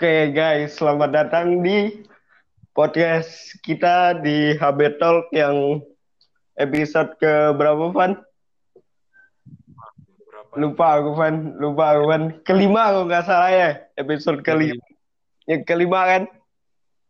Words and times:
Oke 0.00 0.32
guys, 0.32 0.80
selamat 0.80 1.12
datang 1.12 1.60
di 1.60 2.00
podcast 2.72 3.52
kita 3.60 4.16
di 4.16 4.56
HB 4.56 4.96
Talk 4.96 5.28
yang 5.28 5.84
episode 6.56 7.20
ke 7.20 7.52
berapa 7.52 7.92
Van? 7.92 8.16
Lupa 10.56 10.96
aku 10.96 11.12
Van, 11.12 11.52
lupa 11.60 11.92
aku 11.92 12.04
Van. 12.08 12.32
Kelima 12.48 12.88
aku 12.88 13.12
nggak 13.12 13.28
salah 13.28 13.52
ya, 13.52 13.70
episode 14.00 14.40
kelima. 14.40 14.80
Yang 15.44 15.68
kelima 15.68 16.00
kan? 16.08 16.22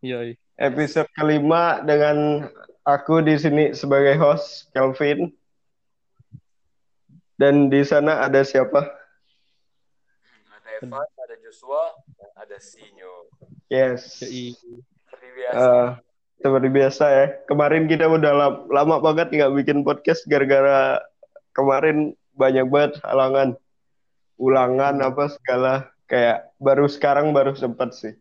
Iya. 0.02 0.34
Episode 0.58 1.06
kelima 1.14 1.78
dengan 1.86 2.50
aku 2.82 3.22
di 3.22 3.38
sini 3.38 3.70
sebagai 3.70 4.18
host 4.18 4.66
Kelvin. 4.74 5.30
Dan 7.38 7.70
di 7.70 7.86
sana 7.86 8.26
ada 8.26 8.42
siapa? 8.42 8.82
Ada 10.58 10.82
Evan, 10.82 11.06
ada 11.06 11.34
Joshua, 11.38 11.94
dan 12.50 12.58
ada 12.58 12.66
Sinyo. 12.66 13.14
Yes. 13.70 14.18
Seperti 14.18 15.28
biasa. 15.38 15.62
Eh, 15.62 15.88
seperti 16.42 16.68
biasa 16.74 17.04
ya. 17.06 17.26
Kemarin 17.46 17.86
kita 17.86 18.10
udah 18.10 18.32
lam- 18.34 18.66
lama 18.66 18.98
banget 18.98 19.30
nggak 19.30 19.54
bikin 19.62 19.86
podcast 19.86 20.26
gara-gara 20.26 20.98
kemarin 21.54 22.18
banyak 22.34 22.66
banget 22.66 22.98
halangan, 23.06 23.54
ulangan 24.34 24.98
apa 24.98 25.30
segala. 25.30 25.74
Kayak 26.10 26.50
baru 26.58 26.90
sekarang 26.90 27.30
baru 27.30 27.54
sempat 27.54 27.94
sih. 27.94 28.18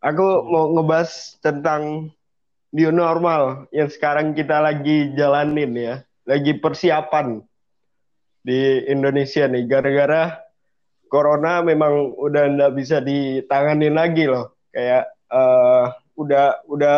Aku 0.00 0.48
mau 0.48 0.72
ngebahas 0.72 1.36
tentang 1.44 2.08
new 2.72 2.88
normal 2.88 3.68
yang 3.68 3.92
sekarang 3.92 4.32
kita 4.32 4.64
lagi 4.64 5.12
jalanin 5.12 5.76
ya, 5.76 5.94
lagi 6.24 6.56
persiapan 6.56 7.44
di 8.40 8.88
Indonesia 8.88 9.44
nih. 9.44 9.68
Gara-gara 9.68 10.40
corona 11.12 11.60
memang 11.60 12.16
udah 12.16 12.44
nggak 12.56 12.72
bisa 12.72 13.04
ditanganin 13.04 14.00
lagi 14.00 14.24
loh. 14.24 14.56
Kayak 14.72 15.12
eh, 15.28 15.84
udah 16.16 16.64
udah 16.64 16.96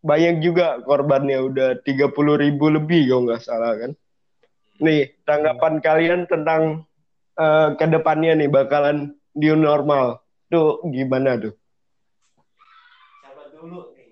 banyak 0.00 0.40
juga 0.40 0.80
korbannya 0.80 1.44
udah 1.44 1.68
30 1.84 2.40
ribu 2.40 2.72
lebih 2.72 3.04
kalau 3.12 3.28
nggak 3.28 3.44
salah 3.44 3.76
kan. 3.76 3.92
Nih 4.80 5.12
tanggapan 5.28 5.84
kalian 5.84 6.24
tentang 6.24 6.88
eh, 7.36 7.68
ke 7.76 7.84
depannya 7.84 8.32
nih 8.40 8.48
bakalan 8.48 9.12
new 9.36 9.56
normal 9.60 10.24
tuh 10.48 10.80
gimana 10.88 11.36
tuh? 11.36 11.52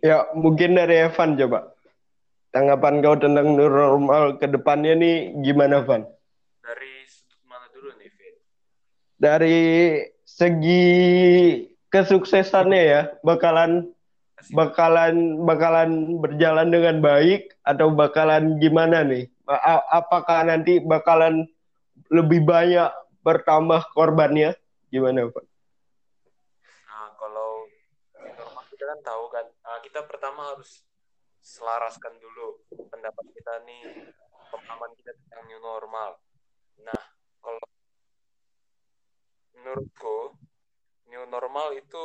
Ya 0.02 0.26
mungkin 0.34 0.74
dari 0.74 1.08
Evan 1.08 1.38
coba. 1.38 1.72
Tanggapan 2.52 3.00
kau 3.00 3.16
tentang 3.16 3.56
normal 3.56 4.36
ke 4.36 4.44
depannya 4.44 4.92
nih 4.92 5.16
gimana 5.40 5.80
Van? 5.88 6.04
Dari 6.60 6.92
sudut 7.08 7.40
mana 7.48 7.64
dulu 7.72 7.96
nih, 7.96 8.12
Fit? 8.12 8.36
Dari 9.22 10.02
segi 10.26 10.82
kesuksesannya 11.86 12.82
ya 12.82 13.02
bakalan 13.22 13.86
bakalan 14.50 15.46
bakalan 15.46 16.18
berjalan 16.18 16.74
dengan 16.74 16.98
baik 16.98 17.54
atau 17.62 17.94
bakalan 17.94 18.58
gimana 18.58 19.06
nih? 19.06 19.30
A- 19.46 19.86
apakah 20.02 20.42
nanti 20.42 20.82
bakalan 20.82 21.46
lebih 22.10 22.42
banyak 22.42 22.90
bertambah 23.22 23.94
korbannya? 23.94 24.58
Gimana, 24.90 25.30
Pak? 25.30 25.44
Nah, 26.90 27.14
kalau 27.16 27.70
kita 28.68 28.84
kan 28.90 29.00
tahu 29.06 29.24
kan, 29.30 29.46
ah, 29.64 29.78
kita 29.80 30.04
pertama 30.04 30.52
harus 30.52 30.82
selaraskan 31.40 32.18
dulu 32.18 32.60
pendapat 32.90 33.26
kita 33.32 33.62
nih, 33.64 33.82
pemahaman 34.50 34.92
kita 34.98 35.14
tentang 35.14 35.46
new 35.48 35.60
normal. 35.62 36.18
Nah, 36.82 37.02
kalau 37.40 37.71
menurutku, 39.62 40.34
new 41.06 41.22
normal 41.30 41.78
itu 41.78 42.04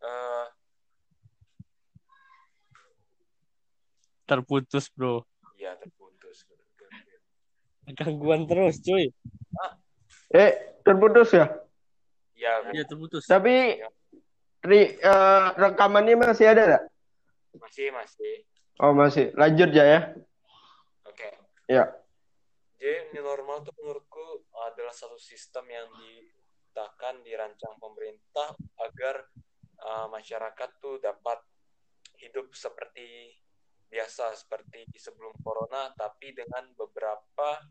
eh, 0.00 0.46
Terputus, 4.26 4.90
bro. 4.90 5.22
ya 5.58 5.74
terputus. 5.78 6.46
Gangguan 7.94 8.46
terus, 8.50 8.82
cuy. 8.82 9.10
Eh, 10.34 10.50
terputus 10.82 11.30
ya? 11.30 11.46
Ya, 12.34 12.58
Iya, 12.74 12.82
terputus. 12.86 13.22
Tapi 13.26 13.78
ri- 14.66 14.94
eh, 14.98 15.46
rekamannya 15.54 16.18
masih 16.18 16.46
ada 16.50 16.62
nggak? 16.66 16.84
masih 17.56 17.86
masih. 17.94 18.34
Oh, 18.82 18.92
masih. 18.92 19.30
Lanjut 19.38 19.70
ya 19.72 19.84
ya. 19.86 20.00
Oke. 21.06 21.28
Ya. 21.70 21.88
Jadi 22.76 23.14
new 23.16 23.24
normal 23.24 23.64
itu 23.64 23.70
menurutku 23.80 24.05
adalah 24.72 24.94
satu 24.94 25.18
sistem 25.18 25.66
yang 25.70 25.88
diciptakan, 25.96 27.22
dirancang 27.22 27.74
pemerintah 27.78 28.52
agar 28.82 29.26
uh, 29.82 30.06
masyarakat 30.10 30.70
tuh 30.82 30.98
dapat 31.00 31.40
hidup 32.20 32.52
seperti 32.56 33.32
biasa, 33.86 34.34
seperti 34.34 34.88
sebelum 34.98 35.32
corona, 35.40 35.94
tapi 35.94 36.34
dengan 36.34 36.74
beberapa 36.74 37.62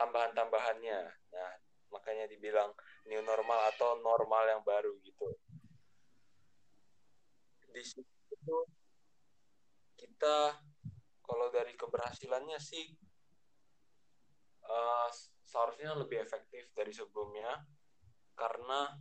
tambahan-tambahannya. 0.00 1.00
Nah, 1.34 1.52
makanya 1.92 2.28
dibilang 2.28 2.72
new 3.08 3.20
normal 3.24 3.68
atau 3.74 4.00
normal 4.00 4.44
yang 4.48 4.62
baru 4.64 4.96
gitu. 5.04 5.28
Di 7.68 7.82
situ 7.84 8.58
kita 9.98 10.56
kalau 11.26 11.52
dari 11.52 11.76
keberhasilannya 11.76 12.56
sih 12.56 12.96
uh, 14.64 15.08
seharusnya 15.48 15.96
lebih 15.96 16.20
efektif 16.20 16.68
dari 16.76 16.92
sebelumnya 16.92 17.64
karena 18.36 18.92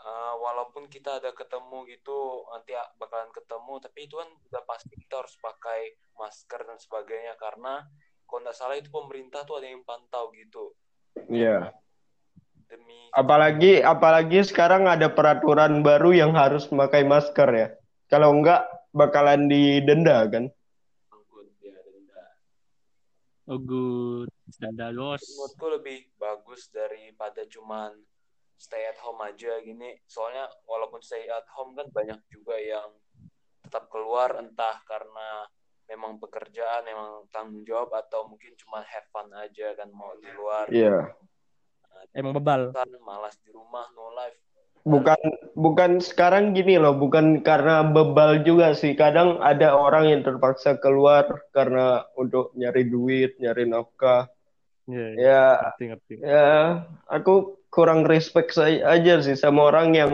uh, 0.00 0.34
walaupun 0.40 0.88
kita 0.88 1.20
ada 1.20 1.36
ketemu 1.36 1.84
gitu 1.92 2.48
nanti 2.48 2.72
bakalan 2.96 3.28
ketemu 3.30 3.74
tapi 3.84 4.08
itu 4.08 4.16
kan 4.16 4.28
udah 4.48 4.62
pasti 4.64 4.96
kita 4.96 5.20
harus 5.20 5.36
pakai 5.36 6.00
masker 6.16 6.60
dan 6.64 6.80
sebagainya 6.80 7.36
karena 7.36 7.84
kalau 8.24 8.40
nggak 8.48 8.56
salah 8.56 8.80
itu 8.80 8.88
pemerintah 8.88 9.44
tuh 9.44 9.60
ada 9.60 9.68
yang 9.68 9.84
pantau 9.84 10.32
gitu 10.32 10.72
Iya. 11.28 11.72
demi 12.68 13.12
Apalagi 13.12 13.84
apalagi 13.84 14.40
sekarang 14.40 14.88
ada 14.88 15.12
peraturan 15.12 15.84
baru 15.84 16.16
yang 16.16 16.32
harus 16.32 16.64
memakai 16.72 17.04
masker 17.04 17.48
ya. 17.52 17.68
Kalau 18.08 18.32
enggak 18.32 18.64
bakalan 18.96 19.48
didenda 19.48 20.24
kan? 20.32 20.48
Oh, 23.50 23.58
good. 23.58 24.30
Dada 24.60 24.92
los. 24.94 25.18
menurutku 25.18 25.66
lebih 25.80 25.98
bagus 26.14 26.68
daripada 26.70 27.42
cuman 27.48 27.90
stay 28.54 28.86
at 28.86 28.94
home 29.02 29.18
aja 29.26 29.58
gini 29.58 29.98
soalnya 30.06 30.46
walaupun 30.68 31.02
stay 31.02 31.26
at 31.26 31.42
home 31.58 31.74
kan 31.74 31.90
banyak 31.90 32.20
juga 32.30 32.54
yang 32.62 32.94
tetap 33.66 33.90
keluar 33.90 34.38
entah 34.38 34.78
karena 34.86 35.42
memang 35.90 36.22
pekerjaan 36.22 36.86
memang 36.86 37.26
tanggung 37.34 37.66
jawab 37.66 37.90
atau 37.98 38.30
mungkin 38.30 38.54
cuma 38.54 38.84
have 38.86 39.08
fun 39.10 39.26
aja 39.34 39.74
kan 39.74 39.90
mau 39.90 40.14
di 40.14 40.30
luar 40.30 40.70
Iya. 40.70 41.10
Emang 42.14 42.38
bebal. 42.38 42.70
kan 42.70 42.86
malas 43.02 43.34
di 43.42 43.50
rumah 43.50 43.88
no 43.98 44.14
life 44.14 44.38
Bukan 44.82 45.20
bukan 45.54 46.02
sekarang 46.02 46.58
gini 46.58 46.74
loh, 46.74 46.98
bukan 46.98 47.38
karena 47.46 47.86
bebal 47.86 48.42
juga 48.42 48.74
sih. 48.74 48.98
Kadang 48.98 49.38
ada 49.38 49.78
orang 49.78 50.10
yang 50.10 50.20
terpaksa 50.26 50.74
keluar 50.82 51.46
karena 51.54 52.02
untuk 52.18 52.50
nyari 52.58 52.90
duit, 52.90 53.38
nyari 53.38 53.70
nafkah. 53.70 54.26
Iya, 54.90 55.06
iya. 55.14 55.22
Ya, 55.22 55.42
Ngerti, 55.62 55.84
ngerti. 55.86 56.14
ya 56.18 56.46
aku 57.06 57.62
kurang 57.70 58.02
respect 58.10 58.50
saya 58.58 58.82
aja 58.90 59.22
sih 59.22 59.38
sama 59.38 59.70
orang 59.70 59.94
yang 59.94 60.12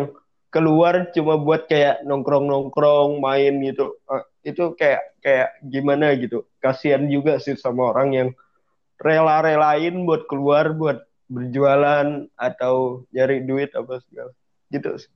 keluar 0.53 1.09
cuma 1.17 1.41
buat 1.41 1.65
kayak 1.69 2.05
nongkrong-nongkrong, 2.05 3.21
main 3.25 3.55
gitu. 3.65 3.97
Eh, 4.13 4.25
Itu 4.53 4.77
kayak 4.77 5.17
kayak 5.25 5.49
gimana 5.65 6.13
gitu. 6.21 6.45
Kasihan 6.61 7.09
juga 7.09 7.41
sih 7.41 7.57
sama 7.57 7.89
orang 7.97 8.09
yang 8.13 8.29
rela-relain 9.01 10.05
buat 10.05 10.29
keluar 10.29 10.73
buat 10.77 11.09
berjualan 11.29 12.29
atau 12.37 13.05
nyari 13.13 13.45
duit 13.49 13.73
apa 13.77 14.01
segala 14.05 14.33
gitu 14.69 14.91
sih. 15.01 15.13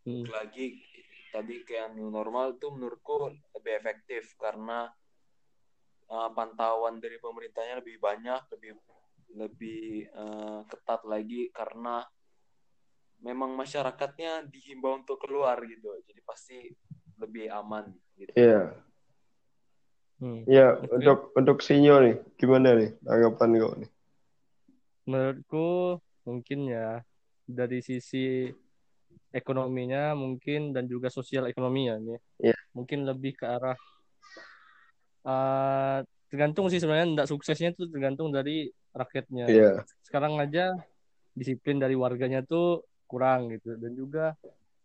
Hmm. 0.00 0.24
lagi 0.32 0.80
tadi 1.28 1.60
kayak 1.62 1.92
new 1.92 2.08
normal 2.08 2.56
tuh 2.56 2.72
menurutku 2.72 3.30
lebih 3.52 3.72
efektif 3.80 4.32
karena 4.40 4.88
uh, 6.08 6.28
pantauan 6.32 6.98
dari 6.98 7.20
pemerintahnya 7.20 7.84
lebih 7.84 8.00
banyak 8.00 8.42
lebih 8.56 8.72
lebih 9.36 10.10
uh, 10.16 10.64
ketat 10.66 11.04
lagi 11.06 11.52
karena 11.54 12.02
memang 13.20 13.52
masyarakatnya 13.54 14.48
dihimbau 14.48 15.04
untuk 15.04 15.20
keluar 15.20 15.60
gitu 15.68 15.92
jadi 16.08 16.20
pasti 16.24 16.72
lebih 17.20 17.52
aman 17.52 17.92
gitu 18.16 18.32
Iya. 18.34 18.80
Hmm. 20.20 20.44
Iya, 20.44 20.76
Oke. 20.76 21.00
untuk 21.00 21.18
untuk 21.32 21.58
Sinyo 21.64 21.96
nih, 22.04 22.16
gimana 22.36 22.76
nih 22.76 22.92
tanggapan 23.00 23.56
kau 23.56 23.72
nih? 23.72 23.90
Menurutku 25.08 25.68
mungkin 26.28 26.68
ya 26.68 27.00
dari 27.52 27.84
sisi 27.84 28.48
ekonominya 29.30 30.14
mungkin 30.18 30.74
dan 30.74 30.90
juga 30.90 31.08
sosial 31.08 31.46
ekonominya 31.46 31.98
nih. 32.02 32.18
Iya. 32.50 32.56
Mungkin 32.74 33.06
lebih 33.06 33.38
ke 33.38 33.46
arah 33.46 33.78
eh, 35.26 35.98
tergantung 36.30 36.70
sih 36.70 36.78
sebenarnya 36.78 37.22
nggak 37.22 37.30
suksesnya 37.30 37.74
itu 37.74 37.86
tergantung 37.90 38.30
dari 38.34 38.70
rakyatnya. 38.94 39.46
Iya. 39.50 39.72
Sekarang 40.02 40.38
aja 40.42 40.74
disiplin 41.34 41.78
dari 41.78 41.94
warganya 41.94 42.42
tuh 42.42 42.82
kurang 43.06 43.50
gitu 43.54 43.74
dan 43.78 43.92
juga 43.94 44.34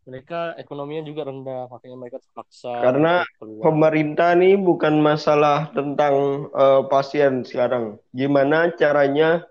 mereka 0.06 0.54
ekonominya 0.62 1.02
juga 1.02 1.26
rendah 1.26 1.66
makanya 1.66 1.98
mereka 1.98 2.18
terpaksa 2.22 2.70
Karena 2.78 3.26
keluar. 3.42 3.62
pemerintah 3.66 4.38
nih 4.38 4.54
bukan 4.54 5.02
masalah 5.02 5.74
tentang 5.74 6.46
eh, 6.54 6.82
pasien 6.86 7.42
sekarang. 7.42 7.98
Gimana 8.14 8.70
caranya 8.78 9.42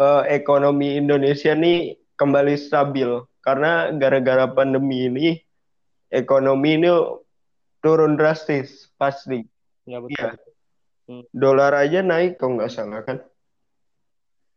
eh, 0.00 0.22
ekonomi 0.32 0.96
Indonesia 0.96 1.52
nih 1.52 1.99
kembali 2.20 2.60
stabil? 2.60 3.08
Karena 3.40 3.88
gara-gara 3.96 4.44
pandemi 4.52 5.08
ini 5.08 5.40
ekonomi 6.12 6.76
ini 6.76 6.92
turun 7.80 8.20
drastis 8.20 8.92
pasti. 9.00 9.40
ya 9.88 9.96
betul, 9.98 10.36
betul. 11.08 11.20
Dolar 11.32 11.72
aja 11.72 12.04
naik 12.04 12.36
kok 12.36 12.52
nggak 12.52 12.68
salah 12.68 13.00
kan? 13.02 13.18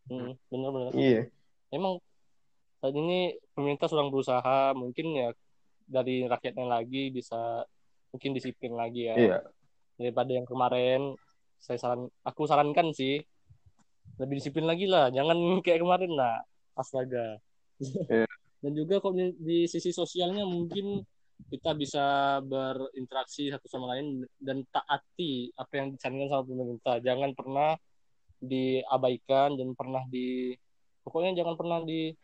Hmm, 0.04 0.36
benar-benar 0.52 0.92
Iya. 0.92 1.32
emang 1.72 1.96
saat 2.78 2.92
ini 2.92 3.32
pemerintah 3.56 3.88
sedang 3.88 4.12
berusaha 4.12 4.76
mungkin 4.76 5.16
ya 5.16 5.32
dari 5.88 6.28
rakyatnya 6.28 6.68
lagi 6.68 7.08
bisa 7.08 7.64
mungkin 8.12 8.36
disiplin 8.36 8.76
lagi 8.76 9.08
ya 9.08 9.16
Iya. 9.16 9.36
daripada 9.96 10.30
yang 10.36 10.44
kemarin 10.44 11.16
saya 11.56 11.80
saran 11.80 12.12
aku 12.20 12.44
sarankan 12.44 12.92
sih 12.92 13.24
lebih 14.20 14.44
disiplin 14.44 14.68
lagi 14.68 14.84
lah 14.84 15.08
jangan 15.08 15.34
kayak 15.64 15.80
kemarin 15.80 16.12
lah 16.12 16.44
astaga 16.76 17.40
Iya. 17.82 18.26
dan 18.62 18.72
juga 18.72 19.02
kok 19.02 19.12
di, 19.12 19.34
di 19.36 19.58
sisi 19.66 19.90
sosialnya 19.90 20.46
mungkin 20.46 21.02
kita 21.50 21.74
bisa 21.74 22.38
berinteraksi 22.40 23.50
satu 23.50 23.66
sama 23.66 23.94
lain 23.94 24.22
dan 24.38 24.62
taati 24.70 25.50
apa 25.54 25.72
yang 25.74 25.86
disarankan 25.92 26.28
sama 26.30 26.44
pemerintah 26.46 26.94
jangan 27.02 27.30
pernah 27.34 27.70
diabaikan 28.38 29.58
dan 29.58 29.74
pernah 29.74 30.02
di 30.06 30.54
pokoknya 31.02 31.42
jangan 31.42 31.54
pernah 31.58 31.78
di 31.82 32.14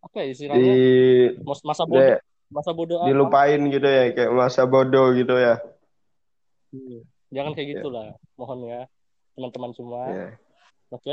apa 0.00 0.16
ya 0.20 0.26
Di 0.26 0.32
istilahnya 0.32 0.74
Mas- 1.44 1.64
masa 1.64 1.84
bodoh 1.84 2.18
masa 2.52 2.70
bodoh 2.72 2.98
apa 3.00 3.08
dilupain 3.10 3.60
gitu 3.68 3.88
ya 3.88 4.04
kayak 4.12 4.32
masa 4.32 4.62
bodoh 4.68 5.10
gitu 5.16 5.34
ya. 5.36 5.60
Hmm. 6.74 7.00
jangan 7.30 7.52
kayak 7.54 7.68
gitulah 7.78 8.14
mohon 8.34 8.58
ya 8.66 8.82
teman-teman 9.34 9.70
semua 9.76 10.02
Iya. 10.10 10.26
oke 10.90 11.12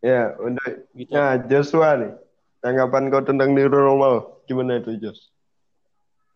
Ya, 0.00 0.32
udah. 0.40 0.68
gitu 0.96 1.12
Nah, 1.12 1.36
Joshua 1.44 1.90
nih. 2.00 2.12
Tanggapan 2.60 3.08
kau 3.08 3.24
tentang 3.24 3.56
new 3.56 3.68
normal 3.72 4.44
gimana 4.44 4.80
itu, 4.80 4.96
Jos? 5.00 5.32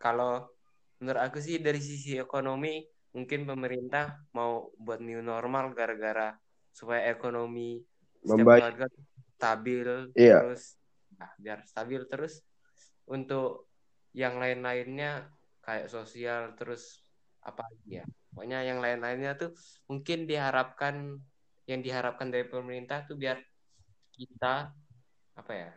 Kalau 0.01 0.49
menurut 0.97 1.21
aku 1.21 1.37
sih 1.37 1.61
dari 1.61 1.77
sisi 1.77 2.17
ekonomi 2.17 2.81
mungkin 3.15 3.47
pemerintah 3.47 4.19
mau 4.35 4.73
buat 4.75 4.99
new 4.99 5.21
normal 5.21 5.71
gara-gara 5.71 6.35
supaya 6.75 7.07
ekonomi 7.07 7.79
setiap 8.19 8.43
Membaik. 8.43 8.59
keluarga 8.59 8.85
stabil 9.39 9.87
Iya. 10.17 10.37
terus 10.43 10.63
nah, 11.15 11.31
biar 11.39 11.59
stabil 11.63 12.01
terus 12.11 12.43
untuk 13.07 13.71
yang 14.11 14.35
lain-lainnya 14.41 15.31
kayak 15.63 15.87
sosial 15.87 16.57
terus 16.59 17.05
apa 17.45 17.63
lagi 17.63 18.01
ya 18.01 18.05
pokoknya 18.33 18.59
yang 18.67 18.79
lain-lainnya 18.83 19.37
tuh 19.37 19.55
mungkin 19.87 20.27
diharapkan 20.27 21.21
yang 21.69 21.79
diharapkan 21.85 22.33
dari 22.33 22.49
pemerintah 22.49 23.05
tuh 23.07 23.15
biar 23.15 23.39
kita 24.15 24.73
apa 25.35 25.51
ya 25.53 25.71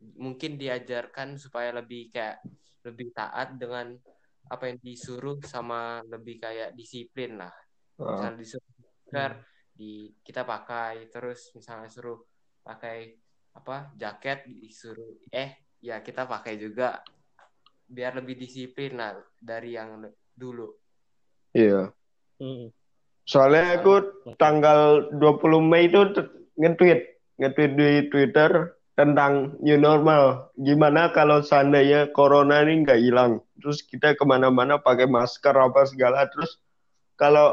mungkin 0.00 0.60
diajarkan 0.60 1.40
supaya 1.40 1.72
lebih 1.72 2.12
kayak 2.12 2.44
lebih 2.84 3.10
taat 3.16 3.56
dengan 3.56 3.96
apa 4.46 4.70
yang 4.70 4.78
disuruh 4.78 5.42
sama 5.42 6.04
lebih 6.06 6.38
kayak 6.38 6.76
disiplin 6.78 7.40
lah 7.40 7.54
Ah, 7.96 8.12
misalnya 8.12 8.36
disuruh 8.44 8.72
masker 8.76 9.32
di 9.72 10.12
kita 10.20 10.44
pakai 10.44 11.08
terus 11.08 11.48
misalnya 11.56 11.88
suruh 11.88 12.20
pakai 12.60 13.16
apa 13.56 13.96
jaket 13.96 14.44
disuruh 14.44 15.16
eh 15.32 15.64
ya 15.80 16.04
kita 16.04 16.28
pakai 16.28 16.60
juga 16.60 17.00
biar 17.88 18.20
lebih 18.20 18.36
disiplin 18.36 19.00
lah 19.00 19.16
dari 19.40 19.80
yang 19.80 20.04
dulu 20.36 20.76
iya. 21.56 21.88
Hmm. 22.36 22.68
Soalnya 23.26 23.80
aku 23.80 23.94
tanggal 24.36 25.08
20 25.18 25.58
Mei 25.58 25.88
itu 25.88 25.98
nge-tweet, 26.60 27.00
nge-tweet 27.40 27.72
di 27.74 27.90
Twitter 28.12 28.75
tentang 28.96 29.60
new 29.60 29.76
normal. 29.76 30.50
Gimana 30.56 31.12
kalau 31.12 31.44
seandainya 31.44 32.10
corona 32.16 32.64
ini 32.64 32.82
nggak 32.82 33.00
hilang, 33.00 33.44
terus 33.60 33.84
kita 33.84 34.16
ke 34.16 34.24
mana-mana 34.24 34.80
pakai 34.80 35.04
masker 35.04 35.52
apa 35.52 35.84
segala, 35.84 36.24
terus 36.32 36.56
kalau 37.20 37.52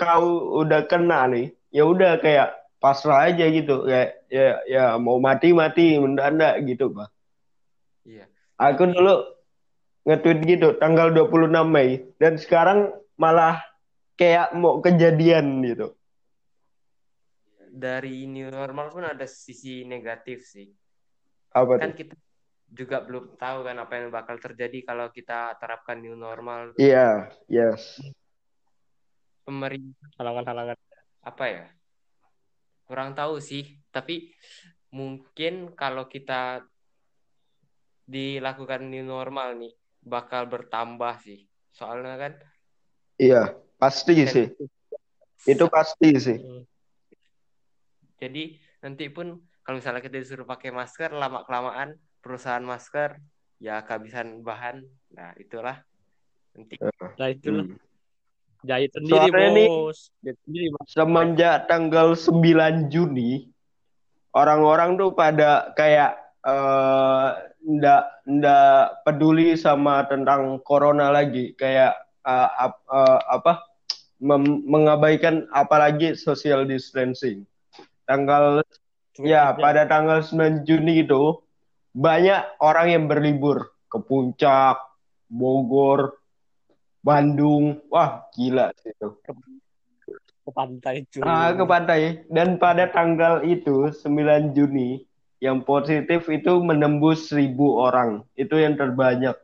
kau 0.00 0.58
udah 0.64 0.88
kena 0.88 1.28
nih, 1.28 1.52
ya 1.68 1.84
udah 1.84 2.16
kayak 2.18 2.56
pasrah 2.80 3.28
aja 3.28 3.46
gitu, 3.52 3.84
kayak 3.84 4.24
ya 4.32 4.58
ya 4.64 4.84
mau 4.96 5.20
mati 5.20 5.52
mati, 5.52 6.00
mendadak 6.00 6.64
gitu, 6.64 6.88
Pak. 6.90 7.08
iya 8.08 8.24
Aku 8.56 8.88
dulu 8.88 9.28
nge-tweet 10.08 10.38
gitu 10.48 10.68
tanggal 10.80 11.14
26 11.14 11.62
Mei 11.68 12.02
dan 12.18 12.34
sekarang 12.40 12.90
malah 13.14 13.62
kayak 14.18 14.50
mau 14.56 14.80
kejadian 14.82 15.62
gitu. 15.62 15.94
Dari 17.72 18.28
new 18.28 18.52
normal 18.52 18.92
pun 18.92 19.08
ada 19.08 19.24
sisi 19.24 19.88
negatif 19.88 20.44
sih 20.44 20.68
Apa 21.56 21.80
kan 21.80 21.96
tuh? 21.96 22.04
kita 22.04 22.14
juga 22.72 23.00
belum 23.04 23.36
tahu 23.40 23.58
kan 23.64 23.76
apa 23.80 23.92
yang 23.96 24.08
bakal 24.12 24.36
terjadi 24.36 24.84
kalau 24.84 25.08
kita 25.08 25.56
terapkan 25.56 26.00
new 26.00 26.12
normal 26.16 26.76
Iya, 26.76 27.32
yes. 27.48 28.00
pemerintah 29.42 30.08
halangan-halangan 30.20 30.76
apa 31.22 31.44
ya 31.48 31.64
kurang 32.86 33.16
tahu 33.16 33.40
sih 33.40 33.80
tapi 33.88 34.30
mungkin 34.92 35.72
kalau 35.72 36.06
kita 36.06 36.62
dilakukan 38.04 38.84
new 38.86 39.02
normal 39.02 39.56
nih 39.56 39.72
bakal 40.02 40.44
bertambah 40.50 41.22
sih 41.24 41.48
soalnya 41.72 42.20
kan 42.20 42.32
Iya, 43.22 43.54
pasti 43.78 44.26
sih. 44.26 44.50
Itu 45.46 45.70
pasti 45.70 46.10
sih. 46.18 46.38
Jadi 48.22 48.54
nanti 48.78 49.10
pun 49.10 49.34
kalau 49.66 49.82
misalnya 49.82 49.98
kita 49.98 50.22
disuruh 50.22 50.46
pakai 50.46 50.70
masker 50.70 51.10
lama 51.10 51.42
kelamaan 51.42 51.98
perusahaan 52.22 52.62
masker 52.62 53.18
ya 53.58 53.82
kehabisan 53.82 54.42
bahan 54.42 54.82
nah 55.10 55.34
itulah 55.34 55.82
nanti 56.54 56.78
nah 57.14 57.26
itulah 57.26 57.66
Hmm. 57.66 57.78
jahit 58.62 58.90
sendiri 58.94 59.26
Soalnya 59.30 59.48
nih- 59.50 59.70
bos 59.70 59.98
jahit 60.22 60.38
sendiri 60.42 60.66
Bos. 60.70 60.86
Semenjak 60.86 61.54
tanggal 61.66 62.14
9 62.14 62.90
Juni, 62.90 63.50
orang-orang 64.30 64.94
tuh 64.94 65.10
pada 65.14 65.70
kayak 65.74 66.14
eh 66.42 67.28
ndak 67.62 68.02
ndak 68.26 69.06
peduli 69.06 69.54
sama 69.54 70.02
tentang 70.06 70.58
corona 70.62 71.10
lagi, 71.10 71.54
kayak 71.54 71.94
eh, 72.22 72.48
ap- 72.58 72.82
eh, 72.86 73.20
apa 73.30 73.62
mem- 74.18 74.62
mengabaikan 74.66 75.46
apalagi 75.50 76.14
social 76.14 76.66
distancing. 76.66 77.46
Tanggal 78.12 78.44
Ya, 79.16 79.52
aja. 79.52 79.60
pada 79.60 79.82
tanggal 79.84 80.20
9 80.20 80.64
Juni 80.64 81.04
itu 81.04 81.40
banyak 81.92 82.56
orang 82.60 82.86
yang 82.88 83.04
berlibur 83.04 83.68
ke 83.86 84.00
Puncak, 84.00 84.80
Bogor, 85.28 86.16
Bandung. 87.00 87.84
Wah, 87.88 88.24
gila 88.32 88.72
sih 88.80 88.88
itu. 88.88 89.08
ke 90.42 90.50
pantai 90.50 91.06
cuy 91.06 91.22
Ah, 91.22 91.52
ke 91.52 91.62
pantai. 91.62 92.00
Dan 92.26 92.56
pada 92.56 92.88
tanggal 92.88 93.44
itu, 93.44 93.92
9 93.94 94.50
Juni, 94.50 95.04
yang 95.38 95.62
positif 95.62 96.26
itu 96.26 96.58
menembus 96.58 97.30
1000 97.30 97.78
orang. 97.78 98.24
Itu 98.34 98.58
yang 98.58 98.74
terbanyak 98.74 99.36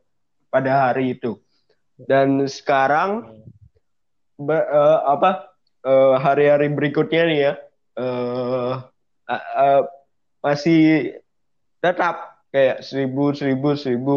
pada 0.49 0.89
hari 0.89 1.15
itu. 1.15 1.39
Dan 2.01 2.49
sekarang 2.49 3.31
be- 4.35 4.65
eh, 4.65 4.99
apa 5.05 5.53
eh, 5.85 6.15
hari-hari 6.19 6.73
berikutnya 6.73 7.23
nih 7.27 7.41
ya 7.43 7.53
eh, 7.99 8.75
eh, 9.29 9.83
masih 10.41 10.81
tetap 11.83 12.47
kayak 12.55 12.81
seribu 12.87 13.35
seribu 13.35 13.75
seribu. 13.75 14.17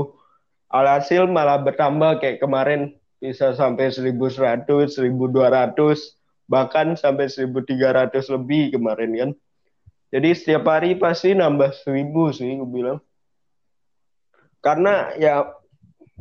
Alhasil 0.72 1.28
malah 1.28 1.60
bertambah 1.60 2.22
kayak 2.24 2.40
kemarin. 2.40 2.96
Bisa 3.22 3.54
sampai 3.54 3.94
1100 3.94 4.66
1200 4.98 6.18
bahkan 6.50 6.98
sampai 6.98 7.30
1300 7.30 8.34
lebih 8.34 8.74
kemarin 8.74 9.12
kan. 9.14 9.32
Jadi 10.12 10.30
setiap 10.36 10.66
hari 10.68 10.98
pasti 10.98 11.38
nambah 11.38 11.72
1000 11.86 12.34
sih 12.34 12.50
gue 12.58 12.66
bilang. 12.68 13.00
Karena 14.58 15.14
ya 15.22 15.48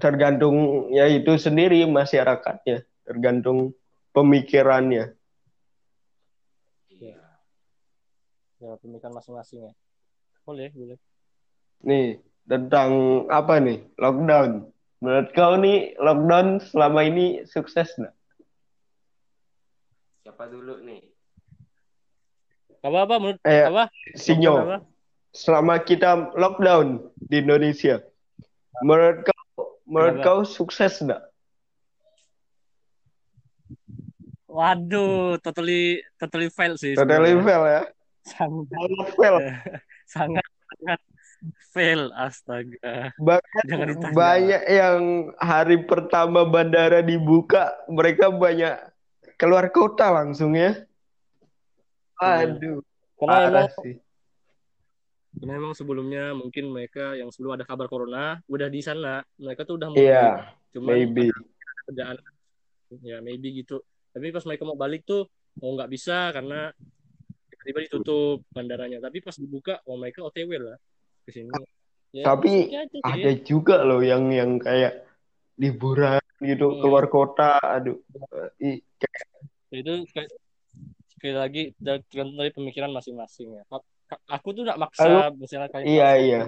tergantung 0.00 0.88
ya 0.92 1.08
itu 1.08 1.36
sendiri 1.36 1.84
masyarakatnya 1.84 2.84
tergantung 3.04 3.76
pemikirannya 4.16 5.19
ya 8.60 8.76
pemikiran 8.76 9.16
masing-masing 9.16 9.66
ya 9.66 9.72
boleh 10.44 10.68
boleh 10.76 10.98
nih 11.80 12.20
tentang 12.44 13.24
apa 13.32 13.56
nih 13.56 13.80
lockdown 13.96 14.68
menurut 15.00 15.28
kau 15.32 15.56
nih 15.56 15.96
lockdown 15.96 16.60
selama 16.60 17.00
ini 17.08 17.48
sukses 17.48 17.88
nggak 17.96 18.12
siapa 20.20 20.44
dulu 20.52 20.84
nih 20.84 21.00
apa 22.80 22.98
apa 23.04 23.14
menurut 23.20 23.40
Eh, 23.44 23.64
apa 23.68 23.84
Sinyo 24.16 24.54
Apa? 24.56 24.78
selama 25.32 25.78
kita 25.84 26.32
lockdown 26.34 27.12
di 27.20 27.44
Indonesia. 27.44 28.02
Menurut 28.80 29.28
kau, 29.28 29.78
menurut 29.84 30.16
Kenapa? 30.18 30.26
kau 30.26 30.40
sukses 30.48 30.96
enggak? 31.04 31.22
Waduh, 34.50 35.38
totally 35.44 36.02
totally 36.18 36.48
fail 36.50 36.74
sih. 36.74 36.98
Totally 36.98 37.38
fail 37.44 37.62
ya. 37.68 37.82
Sangat 38.22 38.66
fail. 39.16 39.36
sangat 40.14 40.46
sangat 40.68 41.00
fail 41.72 42.02
astaga. 42.12 43.14
Bahkan 43.16 43.62
Jangan 43.64 43.88
ditanya. 43.90 44.14
banyak 44.14 44.62
yang 44.66 45.00
hari 45.36 45.76
pertama 45.84 46.44
bandara 46.44 47.00
dibuka, 47.00 47.72
mereka 47.88 48.28
banyak 48.28 48.76
keluar 49.36 49.72
kota 49.72 50.12
langsung 50.12 50.52
ya. 50.52 50.76
Aduh, 52.20 52.84
Karena 53.16 53.64
emang 53.64 53.68
sih. 53.80 53.96
karena 55.30 55.52
emang 55.56 55.72
sebelumnya 55.72 56.34
mungkin 56.34 56.68
mereka 56.68 57.14
yang 57.14 57.30
sebelum 57.30 57.54
ada 57.56 57.64
kabar 57.64 57.86
corona 57.86 58.42
udah 58.44 58.68
di 58.68 58.82
sana, 58.82 59.22
mereka 59.38 59.64
tuh 59.64 59.78
udah 59.80 59.88
mau 59.88 59.96
Iya, 59.96 60.52
Cuman 60.74 60.90
maybe. 60.90 61.30
kerjaan 61.86 62.18
ya 63.00 63.22
maybe 63.22 63.62
gitu. 63.62 63.80
Tapi 64.10 64.28
pas 64.28 64.42
mereka 64.42 64.66
mau 64.66 64.74
balik 64.74 65.06
tuh 65.06 65.24
mau 65.56 65.72
nggak 65.72 65.88
bisa 65.88 66.34
karena 66.34 66.74
tiba-tiba 67.60 67.80
ditutup 67.86 68.38
bandaranya. 68.50 68.98
Tapi 68.98 69.20
pas 69.20 69.36
dibuka, 69.36 69.80
oh 69.84 70.00
mereka 70.00 70.24
OTW 70.24 70.50
lah 70.56 70.76
ke 71.24 71.30
sini. 71.30 71.52
Ya, 72.10 72.24
Tapi 72.26 72.72
ya 72.72 72.82
aja 72.82 72.98
ada 73.06 73.32
juga 73.46 73.86
loh 73.86 74.02
yang 74.02 74.32
yang 74.34 74.58
kayak 74.58 75.06
liburan 75.60 76.18
gitu 76.40 76.72
Hmm. 76.72 76.80
keluar 76.82 77.06
kota. 77.06 77.60
Aduh, 77.60 78.00
I- 78.58 78.82
itu 79.70 79.92
sekali, 80.10 80.26
sekali 81.14 81.34
lagi 81.36 81.62
tergantung 81.78 82.34
dari 82.34 82.50
pemikiran 82.50 82.90
masing-masing 82.90 83.54
ya. 83.54 83.62
Aku 84.26 84.50
tuh 84.50 84.66
nggak 84.66 84.80
maksa 84.80 85.30
misalnya 85.38 85.70
kayak 85.70 85.86
iya 85.86 86.08
iya. 86.18 86.42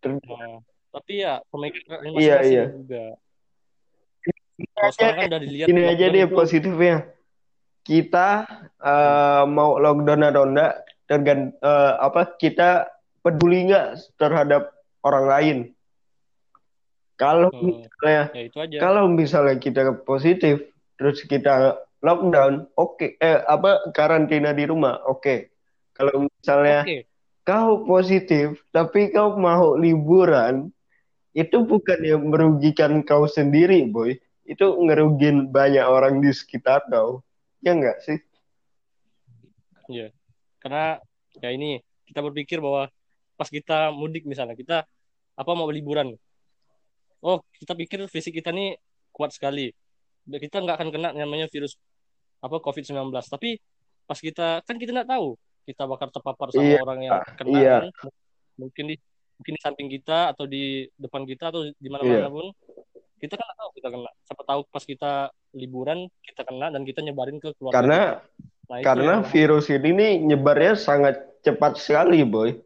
Ter- 0.00 0.16
Nah, 0.24 0.64
tapi 0.88 1.20
ya 1.20 1.44
pemikiran 1.52 2.00
Iya, 2.00 2.08
masing-masing 2.40 2.54
iya. 2.54 2.64
juga. 2.72 3.04
Ini 4.54 4.66
Kalau 4.70 4.86
aja 4.86 4.94
sekarang 4.96 5.16
kan 5.18 5.26
udah 5.28 5.40
dilihat 5.42 5.66
Ini 5.68 5.80
aja 5.84 6.04
deh 6.08 6.24
itu- 6.24 6.32
positifnya. 6.32 6.96
Kita 7.84 8.28
eh, 8.80 9.44
mau 9.44 9.76
lockdown 9.76 10.22
atau 10.24 10.44
enggak 10.48 10.72
tergant 11.04 11.52
eh, 11.60 11.92
apa 12.00 12.34
kita 12.40 12.88
peduli 13.20 13.68
nggak 13.68 14.16
terhadap 14.16 14.72
orang 15.04 15.26
lain. 15.28 15.58
Kalau 17.14 17.52
Hmm. 17.54 17.70
misalnya 17.70 18.22
ya 18.34 18.42
itu 18.42 18.58
aja. 18.58 18.76
kalau 18.82 19.04
misalnya 19.06 19.56
kita 19.62 19.82
positif 20.02 20.66
terus 20.98 21.22
kita 21.28 21.78
lockdown, 22.02 22.66
oke 22.74 23.16
eh 23.20 23.38
apa 23.46 23.92
karantina 23.94 24.50
di 24.50 24.64
rumah, 24.66 24.98
oke. 25.06 25.48
Kalau 25.94 26.26
misalnya 26.26 26.82
Oke. 26.82 27.06
kau 27.46 27.86
positif 27.86 28.58
tapi 28.74 29.14
kau 29.14 29.38
mau 29.38 29.78
liburan, 29.78 30.74
itu 31.32 31.62
bukan 31.62 32.00
yang 32.02 32.22
merugikan 32.26 33.00
kau 33.06 33.30
sendiri, 33.30 33.86
boy. 33.86 34.18
Itu 34.44 34.74
ngerugin 34.82 35.54
banyak 35.54 35.86
orang 35.86 36.18
di 36.18 36.34
sekitar 36.34 36.82
kau. 36.90 37.22
Ya 37.64 37.72
enggak 37.72 37.96
sih? 38.04 38.18
Karena 40.60 41.00
ya 41.40 41.48
ini 41.52 41.80
kita 42.08 42.20
berpikir 42.24 42.60
bahwa 42.60 42.88
pas 43.34 43.48
kita 43.50 43.90
mudik 43.90 44.24
misalnya 44.24 44.54
kita 44.56 44.84
apa 45.34 45.50
mau 45.56 45.68
liburan. 45.68 46.14
Oh, 47.24 47.40
kita 47.56 47.72
pikir 47.72 48.04
fisik 48.12 48.36
kita 48.36 48.52
nih 48.52 48.76
kuat 49.10 49.32
sekali. 49.32 49.72
Kita 50.28 50.60
nggak 50.60 50.76
akan 50.80 50.88
kena 50.92 51.08
namanya 51.16 51.48
virus 51.48 51.76
apa 52.40 52.60
COVID-19. 52.60 53.08
Tapi 53.12 53.56
pas 54.04 54.20
kita 54.20 54.60
kan 54.64 54.76
kita 54.76 54.92
nggak 54.92 55.08
tahu 55.08 55.36
kita 55.64 55.88
bakal 55.88 56.08
terpapar 56.12 56.52
sama 56.52 56.68
Iya, 56.68 56.78
orang 56.84 57.00
yang 57.00 57.12
kena 57.40 57.56
iya. 57.56 57.76
kan. 57.88 58.12
mungkin 58.60 58.84
di 58.92 58.96
mungkin 59.40 59.52
di 59.56 59.60
samping 59.64 59.88
kita 59.88 60.36
atau 60.36 60.44
di 60.44 60.84
depan 61.00 61.24
kita 61.24 61.48
atau 61.48 61.64
di 61.64 61.88
mana-mana 61.88 62.28
Iya. 62.28 62.30
pun 62.30 62.52
kita 63.16 63.40
kan 63.40 63.44
nggak 63.48 63.58
tahu 63.64 63.70
kita 63.80 63.88
kena. 63.88 64.10
Siapa 64.28 64.42
tahu 64.44 64.60
pas 64.68 64.84
kita 64.84 65.12
liburan 65.54 66.10
kita 66.20 66.42
kena 66.42 66.68
dan 66.68 66.82
kita 66.82 67.00
nyebarin 67.00 67.38
ke 67.38 67.54
keluarga. 67.56 67.74
Karena 67.78 68.00
kita. 68.18 68.42
Nah, 68.64 68.80
karena 68.80 69.14
yang- 69.20 69.28
virus 69.28 69.66
ini 69.68 69.90
nih 69.92 70.12
nyebarnya 70.24 70.74
sangat 70.74 71.14
cepat 71.40 71.76
sekali, 71.76 72.24
boy. 72.24 72.56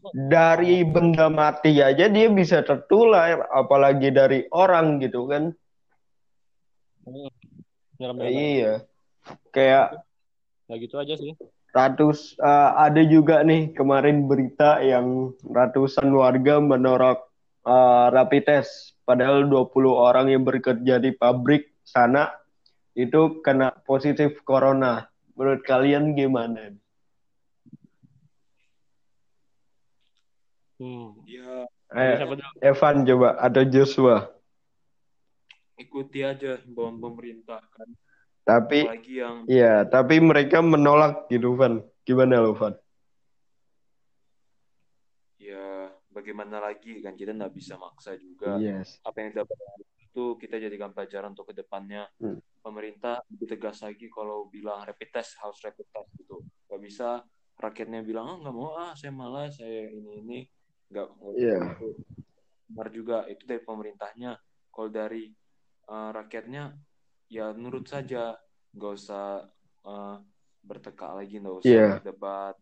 Dari 0.00 0.80
benda 0.82 1.28
mati 1.28 1.76
aja 1.76 2.08
dia 2.08 2.28
bisa 2.28 2.64
tertular, 2.64 3.44
apalagi 3.52 4.08
dari 4.08 4.48
orang 4.48 4.96
gitu 4.98 5.28
kan. 5.28 5.52
benar-benar. 7.98 8.30
Iya. 8.30 8.72
Kayak 9.50 9.86
Ya 10.70 10.74
gitu 10.78 10.96
aja 10.96 11.14
sih. 11.18 11.34
ratus 11.70 12.34
eh, 12.36 12.70
ada 12.76 13.02
juga 13.02 13.42
nih 13.42 13.74
kemarin 13.74 14.26
berita 14.26 14.78
yang 14.80 15.30
ratusan 15.44 16.08
warga 16.10 16.58
menolak 16.58 17.20
eh, 17.62 18.06
rapid 18.10 18.42
test 18.42 18.94
padahal 19.02 19.46
20 19.46 19.90
orang 19.90 20.30
yang 20.30 20.42
bekerja 20.42 20.96
di 20.96 21.10
pabrik 21.12 21.69
sana 21.90 22.30
itu 22.94 23.42
kena 23.42 23.74
positif 23.82 24.38
corona. 24.46 25.10
Menurut 25.34 25.66
kalian 25.66 26.14
gimana? 26.14 26.74
Hmm. 30.80 31.20
Ya 31.26 31.66
Eh? 31.90 32.22
Evan 32.62 33.02
coba 33.02 33.34
atau 33.42 33.62
Joshua. 33.66 34.30
ikuti 35.80 36.20
aja 36.20 36.60
himbauan 36.60 37.00
pemerintah 37.00 37.64
kan. 37.72 37.88
Tapi 38.44 38.84
Apalagi 38.84 39.14
yang 39.16 39.36
iya, 39.48 39.88
tapi 39.88 40.20
mereka 40.20 40.60
menolak 40.60 41.24
gitu, 41.32 41.56
Van. 41.56 41.80
Gimana 42.04 42.36
lo, 42.36 42.52
Van? 42.52 42.76
ya 45.40 45.88
bagaimana 46.12 46.60
lagi 46.60 47.00
kan 47.00 47.16
kita 47.16 47.32
nggak 47.32 47.56
bisa 47.56 47.80
maksa 47.80 48.12
juga. 48.20 48.60
Yes. 48.60 49.00
Apa 49.02 49.24
yang 49.24 49.40
dapat 49.40 49.56
itu 50.10 50.34
kita 50.36 50.58
jadikan 50.58 50.90
pelajaran 50.90 51.30
untuk 51.30 51.54
ke 51.54 51.54
depannya. 51.54 52.10
Hmm. 52.18 52.42
Pemerintah 52.60 53.22
lebih 53.30 53.46
tegas 53.56 53.80
lagi 53.80 54.10
kalau 54.10 54.50
bilang 54.50 54.82
rapid 54.82 55.08
test 55.14 55.38
harus 55.38 55.56
rapid 55.62 55.86
test 55.88 56.10
gitu. 56.18 56.42
Gak 56.66 56.82
bisa 56.82 57.22
rakyatnya 57.56 58.02
bilang 58.02 58.26
ah 58.26 58.36
nggak 58.40 58.56
mau 58.56 58.72
ah 58.74 58.92
saya 58.96 59.12
malas 59.12 59.60
saya 59.60 59.92
ini 59.92 60.12
ini 60.24 60.38
nggak 60.90 61.06
nggak 61.14 61.34
Iya. 61.38 61.56
gitu. 61.76 61.88
Benar 62.72 62.88
juga 62.90 63.16
itu 63.30 63.42
dari 63.46 63.62
pemerintahnya. 63.62 64.34
Kalau 64.68 64.90
dari 64.90 65.30
eh, 65.86 66.10
rakyatnya 66.10 66.74
ya 67.30 67.54
nurut 67.54 67.86
saja 67.86 68.34
nggak 68.74 68.92
usah 68.98 69.46
eh, 69.86 70.16
bertekak 70.60 71.16
lagi 71.16 71.38
nggak 71.38 71.56
usah 71.62 71.70
Iya. 71.70 71.86
berdebat 71.96 72.54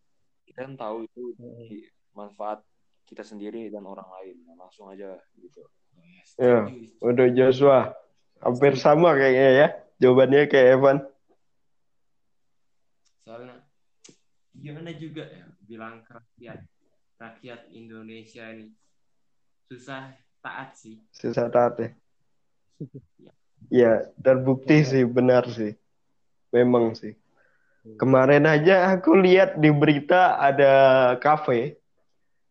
kita 0.46 0.64
kan 0.64 0.74
tahu 0.76 0.96
itu 1.04 1.24
di- 1.68 1.88
manfaat 2.14 2.62
kita 3.04 3.24
sendiri 3.24 3.66
dan 3.72 3.82
orang 3.84 4.06
lain 4.20 4.36
Nah, 4.46 4.54
langsung 4.66 4.88
aja 4.92 5.16
gitu 5.36 5.64
Iya. 6.38 6.70
Untuk 7.02 7.28
Joshua, 7.34 7.94
hampir 8.38 8.78
sama 8.78 9.14
kayaknya 9.18 9.48
ya. 9.50 9.68
Jawabannya 9.98 10.46
kayak 10.46 10.68
Evan. 10.78 10.98
soalnya 13.28 13.60
gimana 14.56 14.88
juga 14.96 15.28
ya 15.28 15.44
bilang 15.68 16.00
ke 16.00 16.16
rakyat 16.16 16.64
rakyat 17.20 17.60
Indonesia 17.76 18.40
ini 18.56 18.72
susah 19.68 20.16
taat 20.40 20.72
sih 20.80 20.96
Susah 21.12 21.52
taat 21.52 21.76
ya. 21.76 21.88
Ya, 23.68 23.92
terbukti 24.16 24.80
sih, 24.80 25.04
benar 25.04 25.44
sih. 25.52 25.76
Memang 26.54 26.96
sih. 26.96 27.18
Kemarin 28.00 28.48
aja 28.48 28.96
aku 28.96 29.12
lihat 29.18 29.60
di 29.60 29.68
berita 29.68 30.40
ada 30.40 30.72
kafe. 31.20 31.76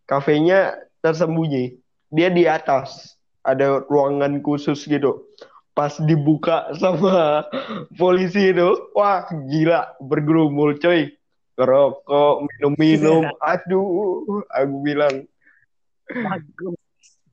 Kafenya 0.05 0.77
tersembunyi. 1.01 1.77
Dia 2.13 2.29
di 2.29 2.45
atas. 2.45 3.16
Ada 3.47 3.87
ruangan 3.87 4.43
khusus 4.43 4.83
gitu. 4.83 5.23
Pas 5.71 5.95
dibuka 6.03 6.67
sama 6.75 7.47
polisi 8.01 8.51
itu, 8.51 8.91
wah 8.91 9.23
gila, 9.47 9.95
bergerumul 10.03 10.75
coy. 10.83 11.15
Ngerokok, 11.57 12.35
minum-minum. 12.45 13.23
Aduh, 13.41 14.45
aku 14.51 14.75
bilang 14.85 15.25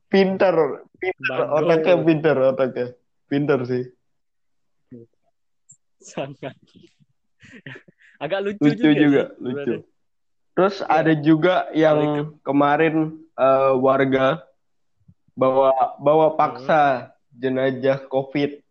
pinter, 0.09 0.55
pinter, 0.97 1.37
otaknya 1.51 1.95
pinter, 2.01 2.35
otaknya. 2.55 2.87
Pinter 3.29 3.59
sih. 3.67 3.83
Sangat. 6.01 6.53
Agak 8.23 8.39
lucu, 8.47 8.63
lucu 8.63 8.89
juga, 8.95 9.23
sih, 9.35 9.43
lucu. 9.43 9.73
Terus 10.55 10.75
ada 10.87 11.13
juga 11.19 11.67
yang 11.75 12.31
kemarin 12.47 13.19
eh, 13.35 13.73
warga 13.75 14.39
bawa 15.35 15.99
bawa 15.99 16.39
paksa 16.39 17.11
jenazah 17.29 18.07
COVID 18.07 18.63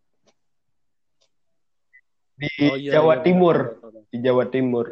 di 2.34 2.50
Oh, 2.66 2.74
iya, 2.74 2.98
Jawa 2.98 3.20
iya, 3.20 3.22
Timur, 3.22 3.56
benar, 3.56 3.78
benar, 3.78 3.90
benar. 3.94 4.10
di 4.10 4.18
Jawa 4.18 4.44
Timur. 4.50 4.86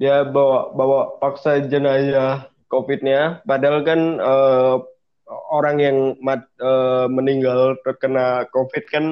Dia 0.00 0.24
bawa 0.24 0.72
bawa 0.72 1.00
paksa 1.20 1.60
jenazah 1.60 2.48
COVID-nya, 2.72 3.44
padahal 3.44 3.84
kan 3.84 4.00
eh, 4.16 4.76
orang 5.52 5.76
yang 5.76 5.98
mat- 6.24 6.54
eh, 6.56 7.06
meninggal 7.10 7.76
terkena 7.84 8.48
COVID 8.48 8.84
kan 8.88 9.04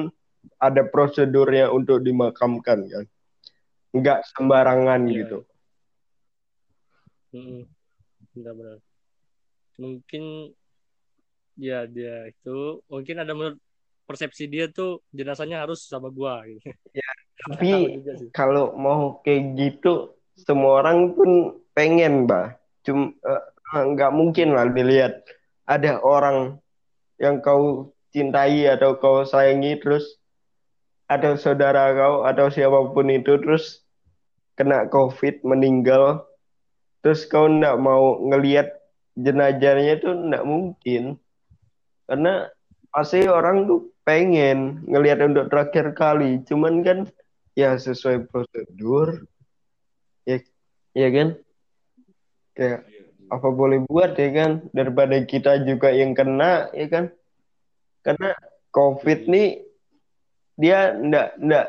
ada 0.57 0.81
prosedurnya 0.87 1.69
untuk 1.69 2.01
dimakamkan 2.01 2.89
kan, 2.89 3.05
nggak 3.93 4.23
sembarangan 4.33 5.03
Iya, 5.05 5.13
gitu. 5.13 5.39
Mm-mm. 7.29 7.61
benar-benar 8.33 8.81
mungkin 9.77 10.23
ya 11.59 11.83
dia 11.85 12.31
itu 12.31 12.79
mungkin 12.87 13.19
ada 13.19 13.35
menurut 13.35 13.59
persepsi 14.09 14.49
dia 14.49 14.65
tuh 14.71 15.05
jenazahnya 15.13 15.61
harus 15.61 15.85
sama 15.85 16.09
gua 16.09 16.41
gitu. 16.47 16.65
Tahu 17.39 17.55
Tapi 17.55 17.71
kalau 18.35 18.75
mau 18.75 19.21
kayak 19.23 19.55
gitu, 19.55 20.11
semua 20.35 20.83
orang 20.83 21.15
pun 21.15 21.55
pengen, 21.71 22.27
bah. 22.27 22.57
Cuma 22.83 23.15
eh, 23.15 23.43
nggak 23.69 24.11
mungkin 24.11 24.57
lah 24.57 24.67
dilihat 24.73 25.23
ada 25.69 26.01
orang 26.01 26.57
yang 27.21 27.39
kau 27.39 27.93
cintai 28.09 28.65
atau 28.65 28.97
kau 28.97 29.21
sayangi 29.21 29.77
terus 29.77 30.17
ada 31.05 31.37
saudara 31.37 31.93
kau 31.93 32.25
atau 32.25 32.49
siapa 32.49 32.89
pun 32.91 33.07
itu 33.13 33.37
terus 33.37 33.85
kena 34.57 34.89
COVID 34.89 35.45
meninggal 35.45 36.25
terus 37.05 37.29
kau 37.29 37.45
nggak 37.45 37.77
mau 37.77 38.17
ngelihat 38.25 38.73
jenazahnya 39.13 40.01
itu 40.01 40.09
nggak 40.09 40.43
mungkin 40.43 41.21
karena 42.09 42.49
pasti 42.89 43.29
orang 43.29 43.69
tuh 43.69 43.93
pengen 44.01 44.81
ngelihat 44.89 45.21
untuk 45.21 45.45
terakhir 45.53 45.93
kali. 45.93 46.41
Cuman 46.49 46.81
kan 46.81 46.99
ya 47.53 47.77
sesuai 47.77 48.25
prosedur 48.33 49.29
ya 50.25 50.41
ya 50.97 51.07
kan? 51.13 51.27
Kayak 52.57 52.89
apa 53.29 53.47
boleh 53.53 53.85
buat 53.85 54.17
ya 54.17 54.29
kan? 54.33 54.51
Daripada 54.73 55.21
kita 55.21 55.61
juga 55.61 55.93
yang 55.93 56.17
kena 56.17 56.73
ya 56.73 56.89
kan? 56.89 57.13
Karena 58.01 58.33
COVID 58.73 59.29
nih 59.29 59.61
dia 60.57 60.97
ndak 60.97 61.37
ndak 61.37 61.65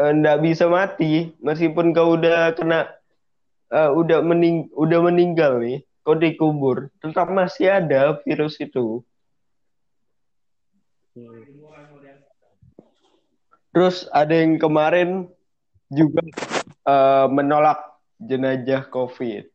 eh, 0.00 0.12
ndak 0.16 0.40
bisa 0.40 0.64
mati. 0.64 1.36
Meskipun 1.44 1.92
kau 1.92 2.16
udah 2.16 2.56
kena 2.56 2.88
eh, 3.68 3.90
udah 3.92 4.24
mening 4.24 4.72
udah 4.72 5.04
meninggal 5.04 5.60
nih 5.60 5.84
kau 6.04 6.16
dikubur 6.16 6.88
tetap 7.04 7.28
masih 7.28 7.68
ada 7.68 8.16
virus 8.24 8.56
itu. 8.56 9.04
Terus 13.70 14.06
ada 14.10 14.34
yang 14.34 14.58
kemarin 14.58 15.30
juga 15.90 16.22
eh, 16.86 17.26
menolak 17.30 17.98
jenazah 18.18 18.86
COVID 18.90 19.46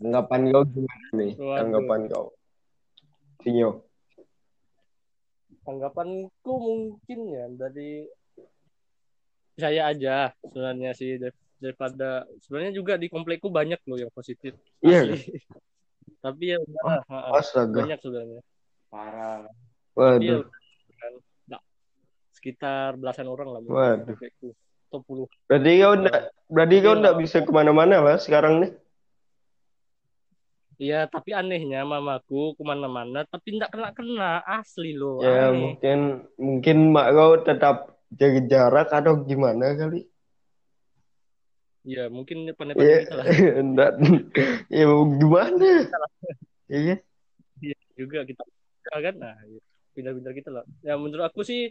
tanggapan 0.00 0.40
kau 0.52 0.64
gimana 0.64 1.06
nih 1.16 1.32
Waduh. 1.36 1.56
tanggapan 1.58 2.00
kau 2.08 2.26
Sinyo 3.42 3.70
tanggapanku 5.62 6.52
mungkin 6.58 7.18
ya 7.30 7.46
dari 7.50 8.06
saya 9.54 9.94
aja 9.94 10.32
sebenarnya 10.42 10.90
sih 10.96 11.20
dar- 11.20 11.38
daripada 11.62 12.26
sebenarnya 12.42 12.72
juga 12.74 12.98
di 12.98 13.06
komplekku 13.06 13.46
banyak 13.46 13.78
loh 13.86 13.98
yang 14.00 14.10
positif 14.10 14.58
Iya. 14.82 15.06
asli. 15.06 15.18
tapi 16.24 16.54
ya 16.54 16.58
udah 16.58 16.82
astaga 17.38 17.86
banyak 17.86 18.00
sebenarnya 18.02 18.42
Parah. 18.92 19.46
Ya 19.92 20.00
waduh 20.00 20.40
udah, 20.44 20.50
kan. 20.98 21.12
Nggak, 21.48 21.62
sekitar 22.32 22.90
belasan 22.96 23.28
orang 23.28 23.48
lah 23.52 23.60
mungkin 23.60 23.76
Waduh. 23.76 24.16
atau 24.88 25.00
puluh 25.04 25.26
berarti 25.48 25.72
kau 25.80 25.94
ndak 25.96 26.18
berarti 26.52 26.76
kau 26.84 26.94
ndak 26.96 27.14
bisa 27.16 27.36
ke 27.44 27.52
mana-mana 27.52 27.96
lah 28.04 28.16
sekarang 28.20 28.64
nih 28.64 28.72
Iya, 30.82 31.06
tapi 31.06 31.30
anehnya 31.30 31.86
mamaku 31.86 32.58
ke 32.58 32.62
mana-mana, 32.66 33.22
tapi 33.30 33.54
nggak 33.54 33.70
kena-kena 33.70 34.42
asli 34.42 34.98
loh. 34.98 35.22
Ya 35.22 35.46
aneh. 35.46 35.54
mungkin 35.54 35.98
mungkin 36.34 36.76
mak 36.90 37.14
kau 37.14 37.38
tetap 37.38 37.76
jaga 38.10 38.40
jarak 38.50 38.88
atau 38.90 39.22
gimana 39.22 39.78
kali? 39.78 40.10
Iya, 41.86 42.10
mungkin 42.10 42.50
Ya, 42.50 42.54
pandai-pandai 42.58 42.98
kita 43.06 43.14
lah. 43.14 43.26
enggak. 43.62 43.90
Ya 44.74 44.86
gimana? 45.22 45.70
Iya. 46.66 46.94
Iya 47.62 47.76
juga 47.94 48.18
kita 48.26 48.42
ya 48.82 48.98
kan, 49.06 49.14
nah 49.22 49.38
iya. 49.46 49.62
Pintar-pintar 49.92 50.32
kita 50.32 50.50
lah. 50.50 50.64
Ya 50.84 50.96
menurut 50.96 51.24
aku 51.28 51.44
sih 51.44 51.68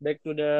back 0.00 0.20
to 0.20 0.36
the 0.36 0.52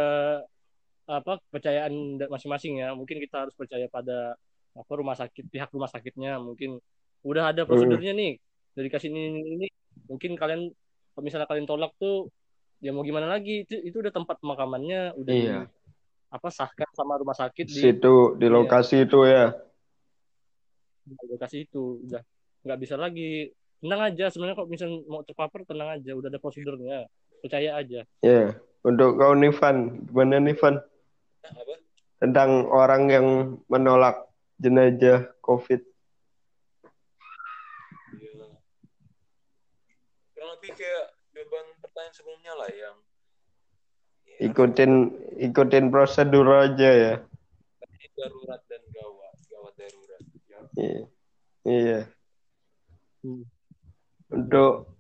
apa 1.07 1.39
kepercayaan 1.49 2.19
masing-masing 2.27 2.83
ya. 2.83 2.93
Mungkin 2.97 3.23
kita 3.23 3.47
harus 3.47 3.55
percaya 3.55 3.87
pada 3.87 4.35
apa 4.77 4.93
rumah 4.93 5.17
sakit 5.17 5.49
pihak 5.49 5.73
rumah 5.73 5.89
sakitnya 5.89 6.37
mungkin 6.37 6.77
udah 7.25 7.51
ada 7.51 7.65
prosedurnya 7.65 8.13
nih 8.13 8.37
dari 8.77 8.89
kasih 8.93 9.09
ini, 9.09 9.23
ini, 9.33 9.51
ini. 9.57 9.67
mungkin 10.05 10.37
kalian 10.37 10.69
misalnya 11.25 11.49
kalian 11.49 11.65
tolak 11.65 11.97
tuh 11.97 12.29
ya 12.85 12.93
mau 12.93 13.01
gimana 13.01 13.25
lagi 13.25 13.65
itu 13.65 13.81
itu 13.81 13.97
udah 14.05 14.13
tempat 14.13 14.37
pemakamannya 14.37 15.17
udah 15.17 15.33
di, 15.33 15.49
Iya. 15.49 15.65
apa 16.29 16.49
sahkan 16.53 16.93
sama 16.93 17.17
rumah 17.17 17.33
sakit 17.33 17.65
di 17.73 17.81
Situ 17.89 18.37
di 18.37 18.47
Iya. 18.47 18.53
lokasi 18.53 19.09
itu 19.09 19.19
ya. 19.25 19.57
lokasi 21.07 21.65
itu 21.65 22.05
udah 22.05 22.21
nggak 22.67 22.79
bisa 22.83 22.95
lagi 23.01 23.49
tenang 23.79 24.01
aja 24.03 24.25
sebenarnya 24.29 24.57
kalau 24.57 24.69
misalnya 24.69 24.99
mau 25.07 25.23
terpapar 25.23 25.61
tenang 25.65 25.91
aja 25.95 26.11
udah 26.13 26.29
ada 26.29 26.41
prosedurnya 26.41 27.07
percaya 27.41 27.77
aja 27.77 28.01
Ya. 28.21 28.57
Untuk 28.81 29.19
kau 29.19 29.35
Nivan, 29.35 30.07
gimana 30.07 30.39
Nivan 30.39 30.79
Nah, 30.79 31.51
apa? 31.51 31.75
tentang 32.19 32.71
orang 32.71 33.03
yang 33.11 33.27
menolak 33.67 34.31
jenazah 34.57 35.27
COVID? 35.43 35.83
Iya. 38.15 38.47
Kurang 40.33 40.51
lebih 40.55 40.71
kayak 40.79 41.05
jawaban 41.35 41.67
pertanyaan 41.83 42.15
sebelumnya 42.15 42.53
lah 42.55 42.71
yang 42.71 42.97
ya, 44.23 44.37
Ikutin 44.47 44.93
ikutin 45.43 45.91
prosedur 45.91 46.47
aja 46.55 46.91
ya. 46.95 47.15
darurat 48.17 48.63
dan 48.65 48.81
gawat, 48.97 49.35
gawat 49.51 49.75
darurat. 49.77 50.21
Ya. 50.49 50.59
Iya. 50.79 51.03
Iya. 51.67 52.01
Hmm. 53.21 53.45
Untuk 54.33 54.97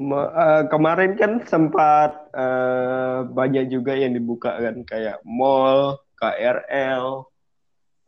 eh, 0.00 0.64
kemarin 0.72 1.12
kan 1.16 1.44
sempat 1.44 2.32
eh, 2.32 3.18
banyak 3.28 3.68
juga 3.68 3.92
yang 3.94 4.16
dibuka 4.16 4.56
kan 4.56 4.80
kayak 4.84 5.20
mall, 5.24 6.00
KRL, 6.16 7.28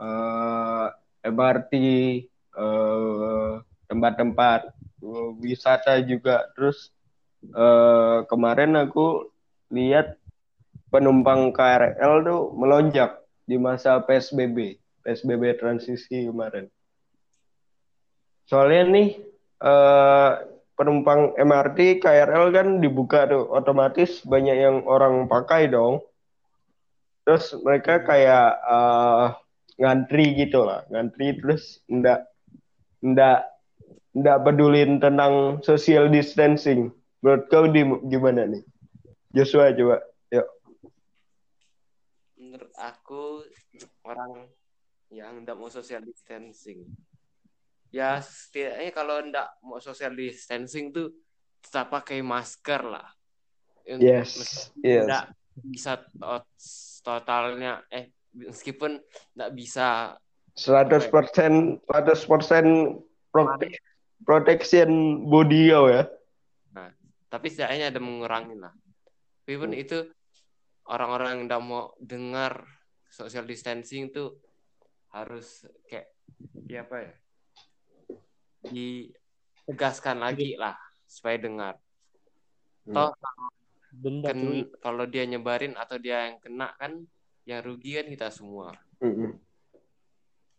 eh, 0.00 0.86
MRT, 1.26 1.72
eh, 2.56 3.52
tempat-tempat 3.86 4.60
wisata 5.40 6.00
juga. 6.02 6.48
Terus 6.56 6.90
eh, 7.44 8.18
kemarin 8.26 8.74
aku 8.80 9.28
lihat 9.70 10.16
penumpang 10.90 11.50
KRL 11.50 12.24
tuh 12.24 12.42
melonjak 12.54 13.20
di 13.46 13.58
masa 13.58 14.02
PSBB, 14.02 14.78
PSBB 15.06 15.58
transisi 15.58 16.26
kemarin. 16.26 16.66
Soalnya 18.46 18.82
nih 18.90 19.08
eh, 19.62 20.30
penumpang 20.76 21.32
MRT, 21.36 22.04
KRL 22.04 22.52
kan 22.52 22.68
dibuka 22.84 23.24
tuh, 23.24 23.48
otomatis 23.48 24.20
banyak 24.26 24.56
yang 24.56 24.76
orang 24.84 25.24
pakai 25.26 25.72
dong. 25.72 26.04
Terus 27.24 27.56
mereka 27.64 28.04
kayak 28.04 28.48
eh, 28.60 29.26
ngantri 29.76 30.36
gitu 30.36 30.64
lah, 30.64 30.84
ngantri 30.88 31.36
terus 31.36 31.84
ndak 31.88 32.28
ndak 33.04 33.44
ndak 34.16 34.38
pedulin 34.44 34.96
tentang 34.96 35.60
social 35.60 36.08
distancing. 36.08 36.88
Menurut 37.20 37.44
kau 37.52 37.68
di, 37.68 37.84
gimana 38.08 38.48
nih? 38.48 38.64
Joshua 39.36 39.72
coba, 39.76 40.00
yuk. 40.32 40.48
Menurut 42.40 42.72
aku 42.80 43.44
orang 44.08 44.48
yang 45.12 45.44
tidak 45.44 45.56
mau 45.60 45.68
social 45.68 46.00
distancing. 46.00 46.88
Ya 47.94 48.18
setidaknya 48.20 48.90
kalau 48.92 49.22
tidak 49.22 49.48
mau 49.62 49.78
social 49.78 50.12
distancing 50.12 50.90
tuh 50.90 51.14
tetap 51.62 51.90
pakai 51.90 52.20
masker 52.20 52.82
lah. 52.82 53.06
Untuk- 53.86 54.02
Yes, 54.02 54.30
yes. 54.82 55.06
Nggak 55.06 55.24
bisa 55.70 55.92
to- 56.02 56.50
totalnya 57.00 57.86
eh 57.88 58.10
meskipun 58.34 58.98
tidak 59.32 59.50
bisa 59.54 59.86
100% 60.56 61.80
100% 61.86 63.00
prote- 63.32 63.80
protection 64.24 64.88
body 65.28 65.72
kau 65.72 65.88
ya. 65.88 66.04
tapi 67.26 67.50
setidaknya 67.50 67.90
ada 67.90 68.00
mengurangi 68.00 68.54
lah. 68.56 68.70
Pun 69.44 69.74
Hmm. 69.74 69.82
itu 69.82 69.98
orang-orang 70.86 71.28
yang 71.36 71.42
tidak 71.50 71.62
mau 71.66 71.90
dengar 71.98 72.52
social 73.10 73.44
distancing 73.44 74.08
tuh 74.14 74.38
harus 75.10 75.66
kayak 75.90 76.06
ya 76.70 76.86
apa 76.86 76.96
ya 77.02 77.12
ditegaskan 78.70 80.22
lagi 80.22 80.58
lah 80.58 80.74
supaya 81.06 81.36
dengar. 81.38 81.74
Hmm. 82.86 82.94
Toh 82.94 83.12
cuy 84.02 84.68
kalau 84.82 85.04
dia 85.08 85.24
nyebarin 85.24 85.72
atau 85.76 85.96
dia 85.96 86.28
yang 86.28 86.36
kena 86.42 86.68
kan 86.76 87.06
yang 87.48 87.62
rugi 87.64 87.96
kan 87.96 88.06
kita 88.10 88.28
semua. 88.28 88.74
Mm-mm. 89.00 89.38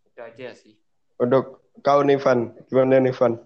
Itu 0.07 0.19
aja 0.23 0.55
sih. 0.55 0.73
Untuk 1.17 1.65
kau 1.83 2.01
Nivan, 2.01 2.55
gimana 2.69 3.01
Nivan? 3.01 3.41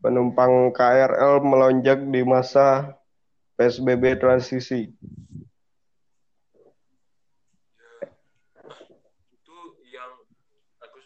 Penumpang 0.00 0.70
KRL 0.70 1.42
melonjak 1.42 1.98
di 1.98 2.22
masa 2.22 2.94
PSBB 3.58 4.20
transisi. 4.22 4.92
itu 9.34 9.58
yang 9.88 10.12
aku 10.78 10.98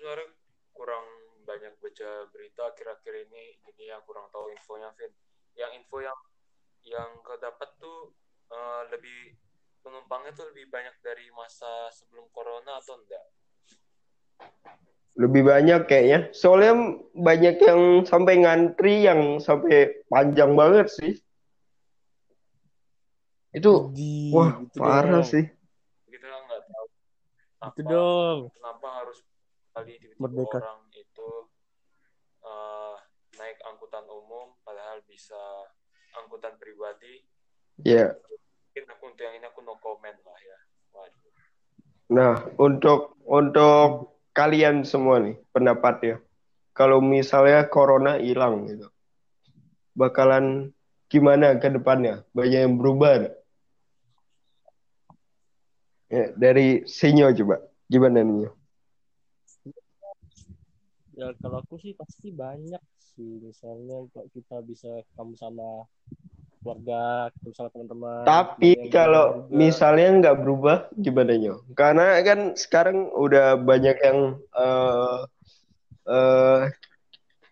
baca 2.00 2.32
berita 2.32 2.64
akhir-akhir 2.64 3.28
ini 3.28 3.60
jadi 3.68 3.92
ya 3.92 3.96
kurang 4.08 4.32
tahu 4.32 4.48
infonya 4.56 4.88
Vin 4.96 5.12
yang 5.52 5.68
info 5.76 6.00
yang 6.00 6.16
yang 6.80 7.12
kau 7.20 7.36
dapat 7.36 7.76
tuh 7.76 8.16
eh, 8.48 8.82
lebih 8.88 9.36
penumpangnya 9.84 10.32
tuh 10.32 10.48
lebih 10.48 10.72
banyak 10.72 10.96
dari 11.04 11.28
masa 11.36 11.92
sebelum 11.92 12.24
corona 12.32 12.80
atau 12.80 12.96
enggak 12.96 13.20
Lebih 15.20 15.42
banyak 15.44 15.84
kayaknya. 15.84 16.32
Soalnya 16.32 16.96
banyak 17.12 17.60
yang 17.60 18.08
sampai 18.08 18.40
ngantri 18.40 19.04
yang 19.04 19.36
sampai 19.36 20.00
panjang 20.08 20.56
banget 20.56 20.88
sih. 20.88 21.12
Itu 23.52 23.92
Di, 23.92 24.32
wah 24.32 24.56
gitu 24.64 24.80
parah 24.80 25.20
dong. 25.20 25.28
sih. 25.28 25.44
kita 26.08 26.24
nggak 26.24 26.62
tahu 26.64 26.86
Gitu 27.76 27.80
dong. 27.84 28.38
kenapa 28.56 28.88
harus 29.04 29.18
kali 29.76 30.00
tiba-tiba 30.00 30.40
orang 30.56 30.80
itu 30.96 31.28
eh, 32.40 32.94
naik 33.36 33.58
angkutan 33.62 34.04
umum 34.08 34.56
padahal 34.64 34.99
bisa 35.10 35.38
angkutan 36.14 36.54
pribadi 36.56 37.26
Ya. 37.82 38.14
mungkin 38.70 38.84
aku 38.94 39.02
untuk 39.10 39.24
yang 39.26 39.34
ini 39.42 39.46
aku 39.50 39.60
no 39.66 39.74
comment 39.82 40.18
lah 40.22 40.38
ya 40.38 40.58
waduh 40.94 41.30
Nah, 42.10 42.42
untuk 42.58 43.14
untuk 43.22 44.18
kalian 44.34 44.82
semua 44.82 45.22
nih 45.22 45.38
pendapatnya. 45.54 46.18
Kalau 46.74 46.98
misalnya 46.98 47.70
corona 47.70 48.18
hilang 48.18 48.66
gitu. 48.66 48.90
Bakalan 49.94 50.74
gimana 51.06 51.54
ke 51.62 51.70
depannya? 51.70 52.26
Banyak 52.34 52.60
yang 52.66 52.74
berubah? 52.82 53.30
Ya, 56.10 56.34
dari 56.34 56.82
Sinyo 56.82 57.30
coba. 57.30 57.62
Gimana 57.86 58.26
nih? 58.26 58.50
Ya 61.14 61.30
kalau 61.38 61.62
aku 61.62 61.78
sih 61.78 61.94
pasti 61.94 62.34
banyak 62.34 62.82
sih. 63.12 63.40
Misalnya 63.40 64.06
kalau 64.10 64.28
kita 64.30 64.56
bisa 64.62 64.90
ketemu 65.10 65.34
sama 65.34 65.68
keluarga, 66.60 67.32
ketemu 67.34 67.52
sama 67.56 67.68
teman-teman. 67.72 68.24
Tapi 68.24 68.70
kalau 68.88 69.26
juga. 69.48 69.52
misalnya 69.52 70.08
nggak 70.20 70.38
berubah, 70.40 70.76
gimana 70.94 71.32
nyo? 71.34 71.54
Karena 71.72 72.20
kan 72.20 72.40
sekarang 72.54 73.10
udah 73.16 73.56
banyak 73.56 73.96
yang 74.00 74.18
eh 74.54 75.20
eh, 76.06 76.60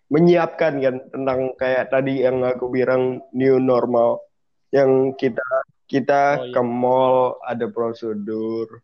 menyiapkan 0.09 0.73
kan 0.81 0.95
tentang 1.13 1.39
kayak 1.53 1.93
tadi 1.93 2.25
yang 2.25 2.41
aku 2.41 2.65
bilang 2.69 3.21
new 3.31 3.61
normal, 3.61 4.25
yang 4.73 5.13
kita 5.13 5.45
kita 5.89 6.37
Oh, 6.37 6.45
iya. 6.45 6.53
ke 6.53 6.61
mall 6.61 7.17
ada 7.41 7.65
prosedur, 7.65 8.81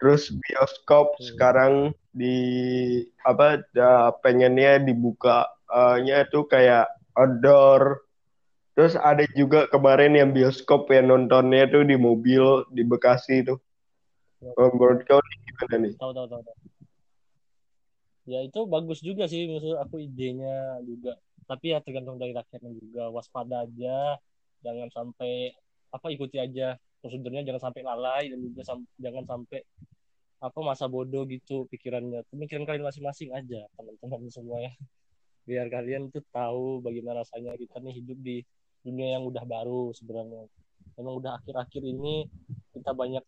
terus 0.00 0.32
bioskop 0.32 1.16
Hmm. 1.16 1.24
sekarang 1.28 1.72
di 2.10 2.36
apa 3.22 3.60
dah 3.72 4.16
pengennya 4.24 4.80
dibuka-nya 5.70 6.26
tuh 6.26 6.44
kayak 6.50 6.86
outdoor. 7.14 8.02
Terus 8.74 8.94
ada 8.96 9.26
juga 9.36 9.66
kemarin 9.68 10.18
yang 10.18 10.30
bioskop 10.34 10.88
yang 10.90 11.10
nontonnya 11.10 11.68
tuh 11.70 11.86
di 11.86 11.94
mobil 11.98 12.66
di 12.74 12.82
Bekasi 12.82 13.46
itu. 13.46 13.54
Ya. 14.40 14.50
Menurut 14.56 15.04
kau 15.04 15.20
ini 15.20 15.36
gimana 15.52 15.76
nih? 15.84 15.94
tahu 16.00 16.12
tahu 16.16 16.26
tahu 16.26 16.42
tahu. 16.42 16.58
ya 18.30 18.46
itu 18.46 18.62
bagus 18.68 19.02
juga 19.02 19.26
sih 19.26 19.48
maksud 19.48 19.74
aku 19.80 20.06
idenya 20.06 20.78
juga 20.86 21.18
tapi 21.50 21.74
ya 21.74 21.82
tergantung 21.82 22.14
dari 22.14 22.30
rakyatnya 22.30 22.78
juga 22.78 23.10
waspada 23.10 23.66
aja 23.66 24.22
jangan 24.62 24.86
sampai 24.92 25.50
apa 25.90 26.06
ikuti 26.14 26.38
aja 26.38 26.78
prosedurnya 27.02 27.42
jangan 27.42 27.72
sampai 27.72 27.82
lalai 27.82 28.30
dan 28.30 28.38
juga 28.38 28.62
sam- 28.62 28.86
jangan 29.02 29.24
sampai 29.26 29.66
apa 30.46 30.58
masa 30.62 30.86
bodoh 30.86 31.26
gitu 31.26 31.66
pikirannya 31.74 32.22
pemikiran 32.30 32.70
kalian 32.70 32.86
masing-masing 32.86 33.34
aja 33.34 33.66
teman-teman 33.74 34.30
semua 34.30 34.62
ya 34.62 34.72
biar 35.44 35.66
kalian 35.66 36.08
tuh 36.08 36.22
tahu 36.30 36.80
bagaimana 36.80 37.22
rasanya 37.22 37.56
kita 37.56 37.80
nih 37.80 37.94
hidup 37.96 38.18
di 38.20 38.36
dunia 38.80 39.18
yang 39.18 39.24
udah 39.26 39.44
baru 39.44 39.90
sebenarnya. 39.92 40.46
Memang 40.96 41.14
udah 41.16 41.36
akhir-akhir 41.36 41.82
ini 41.82 42.28
kita 42.72 42.92
banyak 42.92 43.24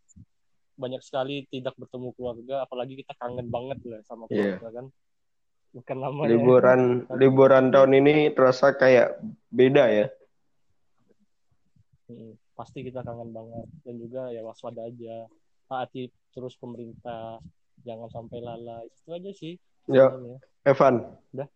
banyak 0.73 1.03
sekali 1.05 1.45
tidak 1.47 1.77
bertemu 1.77 2.17
keluarga 2.17 2.65
apalagi 2.65 2.97
kita 2.97 3.13
kangen 3.17 3.49
banget 3.49 3.79
lah 3.85 4.01
sama 4.03 4.25
Iya. 4.29 4.57
keluarga 4.59 4.69
kan? 4.83 4.87
Bukan 5.73 5.97
namanya. 5.99 6.31
Liburan 6.33 6.81
liburan 7.17 7.65
tahun 7.73 7.93
ini 7.97 8.15
terasa 8.33 8.73
kayak 8.73 9.21
beda 9.49 9.85
ya. 9.89 10.07
Mm, 12.09 12.37
pasti 12.53 12.85
kita 12.85 13.01
kangen 13.01 13.33
banget. 13.33 13.67
Dan 13.85 13.95
juga 13.97 14.29
ya 14.29 14.45
waspada 14.45 14.85
aja. 14.85 15.29
Taati 15.69 16.09
terus 16.33 16.57
pemerintah. 16.57 17.41
Jangan 17.83 18.09
sampai 18.13 18.39
lalai. 18.39 18.87
Itu 18.93 19.11
aja 19.11 19.31
sih 19.33 19.57
Ya. 19.91 20.13
Evan. 20.63 21.03
kalau 21.35 21.49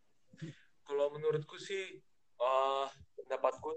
menurutku 1.16 1.57
sih 1.57 1.98
eh 2.37 2.87
pendapatku 3.16 3.72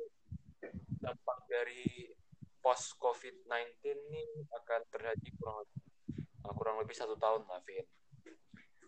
dampak 1.00 1.38
dari 1.48 2.12
post 2.60 3.00
COVID-19 3.00 3.48
ini 3.88 4.24
akan 4.52 4.82
terjadi 4.92 5.28
kurang 5.40 5.64
lebih, 5.64 5.80
eh, 6.20 6.54
kurang 6.60 6.76
lebih 6.84 6.92
satu 6.92 7.16
tahun 7.16 7.48
lah, 7.48 7.64
Vin. 7.64 7.88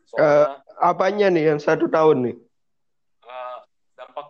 Soalnya 0.04 0.60
Apanya 0.76 1.32
nih 1.32 1.56
yang 1.56 1.60
satu 1.64 1.88
tahun 1.88 2.18
nih? 2.28 2.36
eh, 3.24 3.58
dampak 3.96 4.28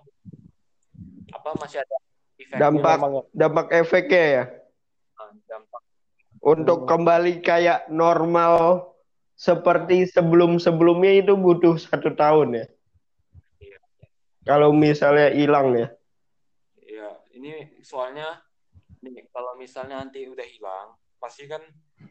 apa 1.33 1.49
masih 1.57 1.81
ada 1.81 1.95
efek 2.37 2.53
Dampak 2.61 2.97
ya. 3.01 3.21
dampak 3.33 3.67
efeknya 3.73 4.23
ya. 4.29 4.43
dampak 5.49 5.81
Untuk 6.41 6.85
kembali 6.85 7.41
kayak 7.41 7.89
normal 7.89 8.85
seperti 9.33 10.05
sebelum-sebelumnya 10.05 11.21
itu 11.25 11.33
butuh 11.33 11.77
satu 11.81 12.13
tahun 12.13 12.61
ya. 12.61 12.65
Iya. 14.41 14.47
Kalau 14.49 14.69
misalnya 14.73 15.27
hilang 15.29 15.77
ya. 15.77 15.87
ya 16.81 17.07
ini 17.31 17.51
soalnya 17.81 18.41
nih 18.99 19.29
kalau 19.29 19.55
misalnya 19.55 20.01
nanti 20.01 20.27
udah 20.27 20.43
hilang 20.43 20.97
pasti 21.17 21.45
kan 21.45 21.61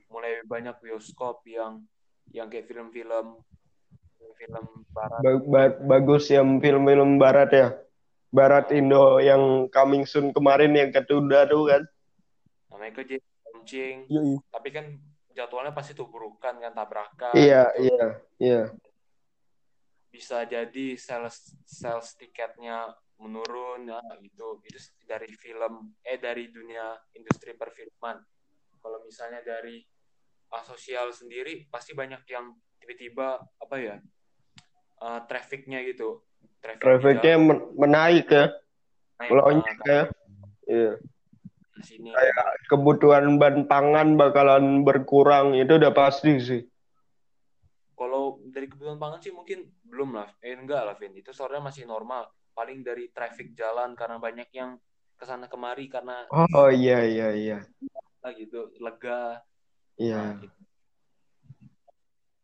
mulai 0.08 0.40
banyak 0.46 0.78
bioskop 0.78 1.42
yang 1.44 1.82
yang 2.30 2.46
kayak 2.46 2.70
film-film 2.70 3.42
film 4.38 4.64
barat 4.88 5.20
Ba- 5.20 5.42
ba- 5.44 5.78
bagus 5.84 6.30
yang 6.30 6.62
film-film 6.62 7.18
barat 7.18 7.50
ya. 7.50 7.68
Barat 8.30 8.70
Indo 8.70 9.18
yang 9.18 9.66
coming 9.68 10.06
soon 10.06 10.30
kemarin 10.30 10.70
yang 10.70 10.94
ketunda 10.94 11.44
tuh 11.44 11.66
kan. 11.66 11.82
namanya 12.70 13.02
kerja 13.02 13.18
launching 13.50 14.06
Yoi. 14.06 14.38
tapi 14.48 14.68
kan 14.70 14.86
jadwalnya 15.34 15.74
pasti 15.74 15.92
tuburukan 15.92 16.54
kan 16.56 16.70
tabrakan 16.70 17.34
Iya, 17.34 17.74
gitu. 17.74 17.90
iya, 17.90 18.06
iya. 18.38 18.62
Bisa 20.10 20.42
jadi 20.42 20.98
sales 20.98 21.54
sales 21.64 22.18
tiketnya 22.18 22.90
menurun 23.22 23.86
ya 23.86 24.02
gitu. 24.20 24.58
Itu 24.66 24.78
dari 25.06 25.30
film 25.38 25.94
eh 26.02 26.18
dari 26.18 26.50
dunia 26.50 26.98
industri 27.14 27.54
perfilman. 27.54 28.18
Kalau 28.80 28.98
misalnya 29.06 29.40
dari 29.46 29.80
sosial 30.66 31.14
sendiri 31.14 31.70
pasti 31.70 31.94
banyak 31.94 32.26
yang 32.26 32.50
tiba-tiba 32.82 33.38
apa 33.38 33.76
ya 33.78 33.96
uh, 34.98 35.20
trafficnya 35.30 35.78
gitu. 35.86 36.26
Traffic 36.60 36.82
Trafficnya 36.82 37.34
men- 37.40 37.72
menaik 37.72 38.28
ya, 38.28 38.52
melonjak 39.30 39.78
ah, 39.80 39.88
ya. 39.88 40.02
Iya. 40.68 40.92
sini. 41.80 42.12
Kebutuhan 42.68 43.40
bahan 43.40 43.64
pangan 43.64 44.20
bakalan 44.20 44.84
berkurang 44.84 45.56
itu 45.56 45.80
udah 45.80 45.92
pasti 45.96 46.36
sih. 46.36 46.62
Dari 48.50 48.66
kebutuhan 48.70 48.98
pangan 49.00 49.22
sih 49.22 49.32
mungkin 49.34 49.66
belum 49.86 50.14
lah 50.14 50.28
eh 50.42 50.54
enggak 50.54 50.82
lah 50.86 50.94
Vin 50.98 51.14
itu 51.16 51.30
soalnya 51.30 51.70
masih 51.70 51.86
normal 51.86 52.28
paling 52.54 52.82
dari 52.82 53.08
traffic 53.10 53.54
jalan 53.54 53.94
karena 53.94 54.18
banyak 54.18 54.50
yang 54.52 54.76
ke 55.16 55.24
sana 55.24 55.46
kemari 55.46 55.86
karena 55.86 56.26
Oh 56.30 56.68
iya 56.68 57.04
iya 57.04 57.28
iya. 57.32 57.58
gitu 58.36 58.72
lega 58.80 59.40
Iya. 60.00 60.16
Nah, 60.16 60.32
gitu. 60.40 60.58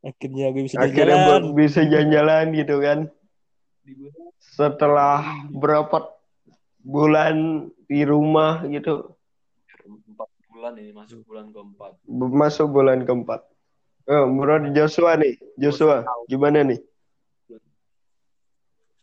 akhirnya 0.04 0.46
gue 0.52 0.62
bisa 0.68 0.76
Akhirnya 0.84 1.16
jalan 1.16 1.42
bisa 1.56 1.80
jalan-jalan 1.88 2.44
gitu 2.52 2.74
kan. 2.84 2.98
Setelah 4.38 5.24
berapa 5.56 6.12
bulan 6.84 7.66
di 7.88 8.04
rumah 8.04 8.60
gitu, 8.68 9.16
empat 9.88 10.28
bulan 10.52 10.72
ini 10.78 10.92
masuk 10.92 11.24
bulan 11.26 11.50
keempat 11.50 11.92
masuk 12.10 12.66
bulan 12.70 12.98
keempat. 13.08 13.40
Menurut 14.06 14.70
Joshua 14.70 15.18
nih, 15.18 15.34
Joshua, 15.58 16.06
gimana 16.30 16.62
nih? 16.62 16.78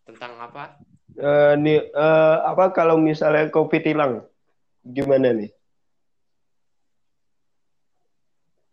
Tentang 0.08 0.40
apa? 0.40 0.80
Eh, 1.14 1.54
nih 1.60 1.92
eh, 1.92 2.38
apa 2.48 2.72
kalau 2.72 2.96
misalnya 2.96 3.52
COVID 3.52 3.84
hilang, 3.84 4.24
gimana 4.82 5.36
nih? 5.36 5.52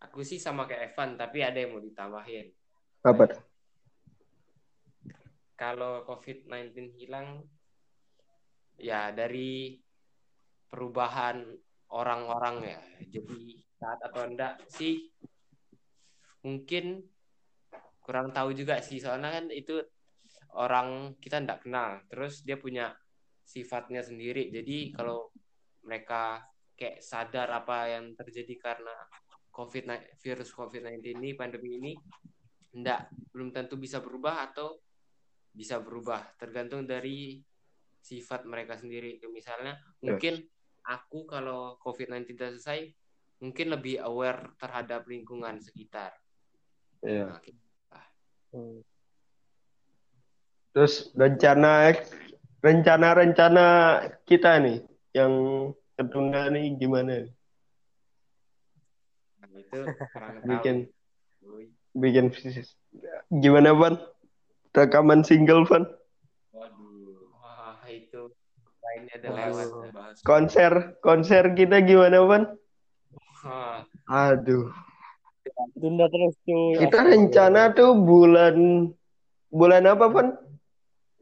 Aku 0.07 0.23
sih 0.23 0.39
sama 0.39 0.63
kayak 0.71 0.95
Evan, 0.95 1.19
tapi 1.19 1.43
ada 1.43 1.59
yang 1.59 1.75
mau 1.75 1.83
ditambahin. 1.83 2.47
Apa? 3.03 3.43
Kalau 5.59 6.07
COVID-19 6.07 6.95
hilang, 6.95 7.43
ya 8.79 9.11
dari 9.11 9.77
perubahan 10.71 11.43
orang-orang 11.91 12.55
ya. 12.65 12.81
Jadi 13.19 13.59
saat 13.75 13.99
atau 13.99 14.23
enggak 14.25 14.63
sih 14.71 15.11
mungkin 16.41 17.05
kurang 18.01 18.33
tahu 18.33 18.51
juga 18.57 18.81
sih. 18.81 18.97
Soalnya 18.97 19.41
kan 19.41 19.45
itu 19.53 19.79
orang 20.57 21.15
kita 21.21 21.39
tidak 21.39 21.63
kenal. 21.63 22.01
Terus 22.09 22.41
dia 22.43 22.57
punya 22.57 22.91
sifatnya 23.45 24.01
sendiri. 24.01 24.49
Jadi 24.49 24.91
kalau 24.91 25.29
mereka 25.85 26.43
kayak 26.75 27.01
sadar 27.01 27.47
apa 27.53 27.93
yang 27.93 28.17
terjadi 28.17 28.57
karena 28.57 28.95
covid 29.53 29.85
virus 30.17 30.49
covid 30.49 30.87
19 30.87 31.19
ini 31.21 31.29
pandemi 31.37 31.77
ini 31.77 31.93
tidak 32.71 33.11
belum 33.35 33.51
tentu 33.51 33.75
bisa 33.77 34.01
berubah 34.01 34.49
atau 34.51 34.81
bisa 35.51 35.77
berubah. 35.83 36.35
Tergantung 36.39 36.87
dari 36.87 37.37
sifat 38.01 38.49
mereka 38.49 38.79
sendiri. 38.79 39.21
Misalnya 39.29 39.77
mungkin 40.01 40.41
aku 40.81 41.29
kalau 41.29 41.77
covid 41.77 42.09
19 42.09 42.33
sudah 42.33 42.49
selesai 42.57 42.81
mungkin 43.41 43.73
lebih 43.73 44.01
aware 44.05 44.53
terhadap 44.57 45.05
lingkungan 45.09 45.57
sekitar 45.61 46.13
Iya. 47.01 47.27
Nah, 47.27 47.39
gitu. 47.41 47.61
Hmm. 48.51 48.79
Terus 50.71 51.11
rencana 51.17 51.91
rencana-rencana 52.61 53.65
kita 54.23 54.61
nih 54.61 54.77
yang 55.11 55.33
ketunda 55.97 56.47
nih 56.47 56.77
gimana? 56.79 57.27
Nah, 59.41 59.49
itu 59.57 59.79
kurang 60.13 60.35
tahu. 60.39 60.47
Bikin 60.47 60.77
bikin 61.97 62.25
gimana 63.43 63.75
Van? 63.75 63.95
Rekaman 64.71 65.27
single 65.27 65.67
Van? 65.67 65.83
Waduh. 66.55 67.35
Wah, 67.35 67.83
itu 67.91 68.31
lainnya 68.79 69.15
Waduh. 69.27 69.91
lewat. 69.91 70.23
Konser 70.23 70.95
konser 71.03 71.51
kita 71.57 71.83
gimana 71.83 72.23
Van? 72.23 72.43
Wah, 73.43 73.83
Aduh, 74.07 74.69
Tunda 75.73 76.05
terus 76.07 76.35
tuh. 76.41 76.77
kita 76.77 76.99
rencana 77.01 77.71
tuh 77.71 77.91
bulan 77.93 78.55
bulan 79.47 79.83
apa 79.85 80.05
Van? 80.07 80.27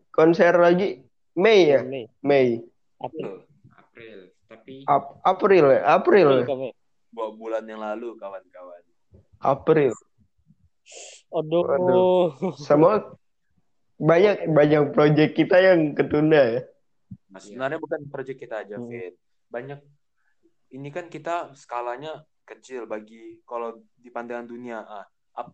Konser 0.09 0.53
lagi 0.53 0.99
Mei 1.33 1.69
ya? 1.69 1.81
Mei. 1.81 2.05
Mei. 2.19 2.47
April. 2.97 3.47
April. 3.71 4.17
Tapi 4.45 4.73
Ap- 4.83 5.17
April 5.23 5.63
ya? 5.71 5.81
April. 5.87 6.29
Mei. 6.43 6.71
dua 7.09 7.33
bulan 7.33 7.63
yang 7.63 7.79
lalu 7.79 8.13
kawan-kawan. 8.15 8.83
April. 9.39 9.93
Aduh. 11.31 11.63
Waduh. 11.63 12.25
Sama 12.57 13.15
banyak 13.95 14.49
banyak 14.49 14.91
proyek 14.91 15.33
kita 15.33 15.57
yang 15.57 15.93
ketunda 15.93 16.39
ya. 16.39 16.61
Nah, 17.29 17.39
sebenarnya 17.39 17.77
bukan 17.77 18.01
proyek 18.09 18.41
kita 18.41 18.65
aja, 18.65 18.75
Hmm. 18.75 18.89
Fit. 18.89 19.13
Banyak 19.49 19.79
ini 20.69 20.89
kan 20.89 21.09
kita 21.09 21.53
skalanya 21.53 22.25
kecil 22.49 22.89
bagi 22.89 23.38
kalau 23.45 23.77
di 23.93 24.09
pandangan 24.09 24.49
dunia. 24.49 24.81
Ah, 24.81 25.05
ap- 25.38 25.53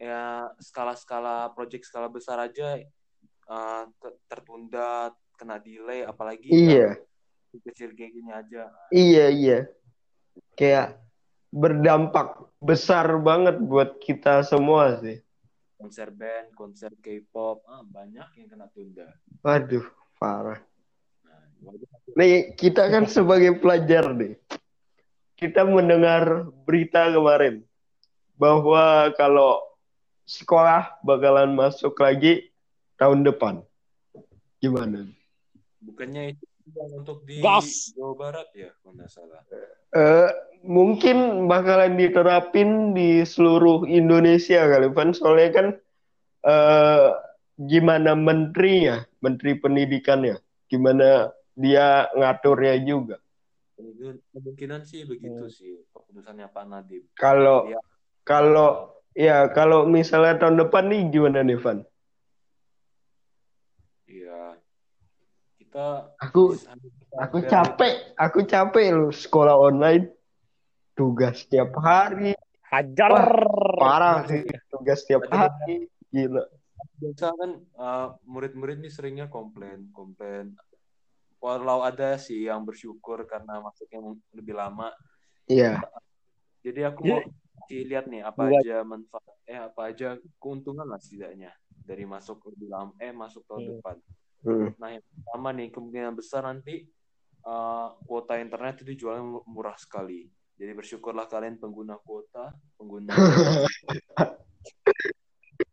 ya 0.00 0.48
skala-skala 0.58 1.52
proyek 1.54 1.84
skala 1.86 2.08
besar 2.08 2.40
aja 2.40 2.80
ter- 4.00 4.18
tertunda, 4.26 5.12
kena 5.36 5.58
delay, 5.58 6.02
apalagi 6.02 6.50
Iya. 6.50 6.98
yang 7.50 7.62
kecil 7.66 7.90
kayak 7.94 8.12
gini 8.14 8.30
aja. 8.30 8.62
Iya, 8.90 9.26
iya. 9.30 9.58
Kayak 10.54 11.02
berdampak 11.50 12.46
besar 12.62 13.10
banget 13.18 13.58
buat 13.58 13.98
kita 13.98 14.46
semua 14.46 15.02
sih. 15.02 15.18
Konser 15.80 16.12
band, 16.12 16.52
konser 16.54 16.92
K-pop, 17.00 17.64
ah, 17.66 17.82
banyak 17.82 18.28
yang 18.36 18.48
kena 18.52 18.68
tunda. 18.70 19.08
Waduh, 19.40 19.82
parah. 20.20 20.60
Nah, 21.24 21.42
waduh, 21.64 21.88
Nih, 22.14 22.52
kita 22.54 22.86
kan 22.92 23.08
sebagai 23.08 23.56
pelajar 23.58 24.12
nih. 24.12 24.36
Kita 25.40 25.64
mendengar 25.64 26.52
berita 26.68 27.08
kemarin 27.08 27.64
bahwa 28.36 29.08
kalau 29.16 29.64
sekolah 30.28 31.00
bakalan 31.00 31.56
masuk 31.56 31.96
lagi 31.96 32.52
tahun 33.00 33.24
depan. 33.24 33.64
Gimana? 34.60 35.08
bukannya 35.80 36.36
itu 36.36 36.44
yang 36.76 36.90
untuk 37.02 37.24
di 37.24 37.40
Gas. 37.42 37.96
Jawa 37.96 38.14
Barat 38.14 38.48
ya, 38.54 38.70
kalau 38.78 38.92
nggak 38.94 39.10
salah. 39.10 39.40
Eh, 39.90 40.30
mungkin 40.62 41.48
bakalan 41.50 41.98
diterapin 41.98 42.94
di 42.94 43.24
seluruh 43.26 43.88
Indonesia 43.88 44.68
kali, 44.68 44.92
Van. 44.92 45.10
Soalnya 45.10 45.50
kan 45.50 45.66
eh, 46.46 47.08
gimana 47.58 48.14
menterinya, 48.14 49.02
menteri 49.18 49.58
pendidikannya, 49.58 50.38
gimana 50.70 51.34
dia 51.58 52.06
ngaturnya 52.14 52.76
juga. 52.86 53.18
Kemungkinan- 53.80 54.20
Kemungkinan 54.36 54.80
sih 54.84 55.08
begitu 55.08 55.44
Hmm. 55.48 55.48
sih 55.48 55.72
keputusannya 55.88 56.52
Pak 56.52 56.64
Nadiem. 56.68 57.04
Kalau 57.16 57.64
Dia 57.64 57.80
kalau 58.28 58.92
ya 59.16 59.48
kalau 59.48 59.88
misalnya 59.88 60.36
tahun 60.36 60.60
depan 60.60 60.84
nih 60.92 61.08
gimana 61.08 61.40
nih, 61.40 61.56
Van? 61.56 61.80
Iya. 64.04 64.60
Kita 65.56 66.12
Aku 66.20 66.52
aku 67.16 67.38
capek, 67.40 67.94
aku 68.18 68.38
capek 68.44 68.86
loh 68.92 69.08
sekolah 69.08 69.56
online, 69.56 70.12
tugas 70.92 71.48
tiap 71.48 71.72
hari, 71.78 72.36
Hajar. 72.68 73.12
parah 73.80 74.28
sih 74.28 74.44
tugas 74.68 75.02
tiap 75.08 75.24
hari, 75.26 75.88
gila. 76.12 76.44
biasa 77.00 77.32
kan 77.36 77.50
uh, 77.76 78.16
murid-murid 78.24 78.80
nih 78.80 78.92
seringnya 78.92 79.26
komplain, 79.28 79.88
komplain. 79.92 80.52
Walau 81.40 81.80
ada 81.80 82.20
sih 82.20 82.44
yang 82.46 82.60
bersyukur 82.62 83.24
karena 83.24 83.64
masuknya 83.64 84.00
lebih 84.36 84.52
lama. 84.54 84.92
Iya, 85.48 85.80
Jadi 86.60 86.80
aku 86.84 87.00
Iya. 87.08 87.16
mau 87.16 87.24
lihat 87.70 88.04
nih 88.12 88.20
apa 88.20 88.40
Buat- 88.44 88.60
aja 88.60 88.76
manfaat 88.84 89.34
eh 89.48 89.56
apa 89.56 89.80
aja 89.88 90.08
keuntungan 90.36 90.84
lah 90.84 91.00
setidaknya 91.00 91.48
dari 91.80 92.04
masuk 92.04 92.44
lebih 92.52 92.68
lama 92.68 92.92
eh 93.00 93.10
masuk 93.10 93.40
tahun 93.48 93.60
Hmm. 93.64 93.70
depan. 93.80 93.96
Hmm. 94.44 94.68
Nah 94.76 94.88
yang 94.92 95.04
pertama 95.06 95.48
nih 95.56 95.68
kemungkinan 95.72 96.12
besar 96.12 96.44
nanti 96.44 96.84
uh, 97.42 97.96
kuota 98.04 98.36
internet 98.36 98.84
itu 98.84 99.00
jualnya 99.00 99.24
mu- 99.24 99.44
murah 99.48 99.74
sekali. 99.80 100.28
Jadi 100.60 100.72
bersyukurlah 100.76 101.24
kalian 101.24 101.56
pengguna 101.56 101.96
kuota, 101.96 102.52
pengguna 102.76 103.16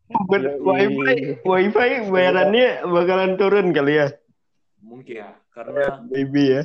Yoi. 0.08 0.64
wifi, 0.64 1.16
wifi 1.44 2.08
bayarannya 2.08 2.88
bakalan 2.88 3.36
turun 3.36 3.76
kali 3.76 4.00
ya, 4.00 4.08
mungkin 4.80 5.16
ya 5.20 5.30
karena 5.58 6.06
baby 6.06 6.44
ya. 6.54 6.64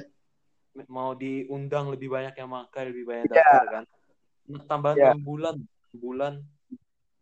mau 0.89 1.13
diundang 1.13 1.89
lebih 1.89 2.09
banyak 2.09 2.33
yang 2.33 2.49
makai 2.49 2.89
lebih 2.89 3.05
banyak 3.05 3.25
Iya. 3.25 3.37
daftar 3.37 3.65
kan. 3.69 3.85
Nah, 4.49 4.63
tambahan 4.65 4.97
Iya. 4.97 5.07
enam 5.13 5.21
bulan, 5.23 5.57
bulan 5.93 6.35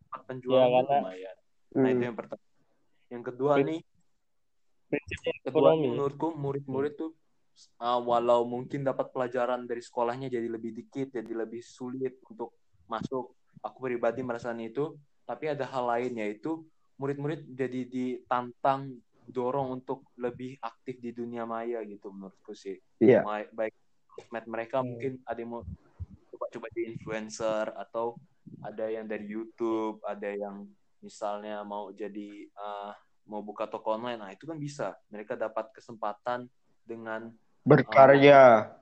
tempat 0.01 0.21
penjualan 0.25 0.67
Iya, 0.67 0.75
karena- 0.83 0.99
lumayan. 0.99 1.35
Nah 1.71 1.87
itu 1.87 1.95
Hmm. 1.95 2.07
yang 2.07 2.15
pertama. 2.15 2.43
Yang 3.07 3.23
kedua 3.27 3.53
Prin- 3.55 3.67
nih, 3.67 3.81
Prinsipnya 4.87 5.33
kedua 5.41 5.71
ekonomi. 5.71 5.87
menurutku 5.87 6.27
murid-murid 6.35 6.93
tuh 6.95 7.11
uh, 7.77 7.99
walau 8.01 8.41
mungkin 8.43 8.81
dapat 8.81 9.11
pelajaran 9.11 9.63
dari 9.63 9.79
sekolahnya 9.79 10.27
jadi 10.27 10.47
lebih 10.47 10.71
dikit, 10.73 11.11
jadi 11.13 11.31
lebih 11.35 11.59
sulit 11.61 12.19
untuk 12.25 12.55
masuk. 12.87 13.35
Aku 13.61 13.77
pribadi 13.79 14.23
merasakan 14.23 14.63
itu, 14.63 14.95
tapi 15.23 15.47
ada 15.47 15.67
hal 15.67 15.85
lain 15.85 16.17
yaitu 16.17 16.63
murid-murid 16.95 17.45
jadi 17.51 17.85
ditantang 17.85 18.95
dorong 19.31 19.81
untuk 19.81 20.05
lebih 20.19 20.59
aktif 20.61 20.99
di 20.99 21.15
dunia 21.15 21.47
maya 21.47 21.81
gitu 21.87 22.11
menurutku 22.11 22.51
sih. 22.51 22.77
Iya. 22.99 23.23
Baik 23.55 23.73
sosmed 24.11 24.45
mereka 24.45 24.83
Hmm. 24.83 24.93
mungkin 24.93 25.23
ada 25.23 25.39
yang 25.39 25.51
mau 25.55 25.63
coba-coba 26.35 26.67
di 26.75 26.81
influencer 26.91 27.65
atau 27.73 28.19
ada 28.61 28.91
yang 28.91 29.07
dari 29.07 29.25
YouTube, 29.25 30.03
ada 30.03 30.27
yang 30.27 30.67
misalnya 30.99 31.63
mau 31.63 31.89
jadi 31.95 32.51
uh, 32.59 32.91
mau 33.25 33.39
buka 33.39 33.65
toko 33.71 33.95
online, 33.95 34.19
nah 34.19 34.29
itu 34.29 34.43
kan 34.43 34.59
bisa. 34.59 34.93
Mereka 35.09 35.39
dapat 35.39 35.71
kesempatan 35.71 36.51
dengan 36.83 37.31
Berkarya, 37.61 38.73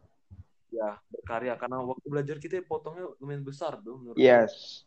ya 0.69 1.01
berkarya 1.09 1.57
karena 1.57 1.81
waktu 1.81 2.05
belajar 2.07 2.37
kita 2.37 2.61
potongnya 2.63 3.09
lumayan 3.17 3.41
besar 3.41 3.81
tuh 3.81 3.97
menurut 3.97 4.17
yes. 4.17 4.85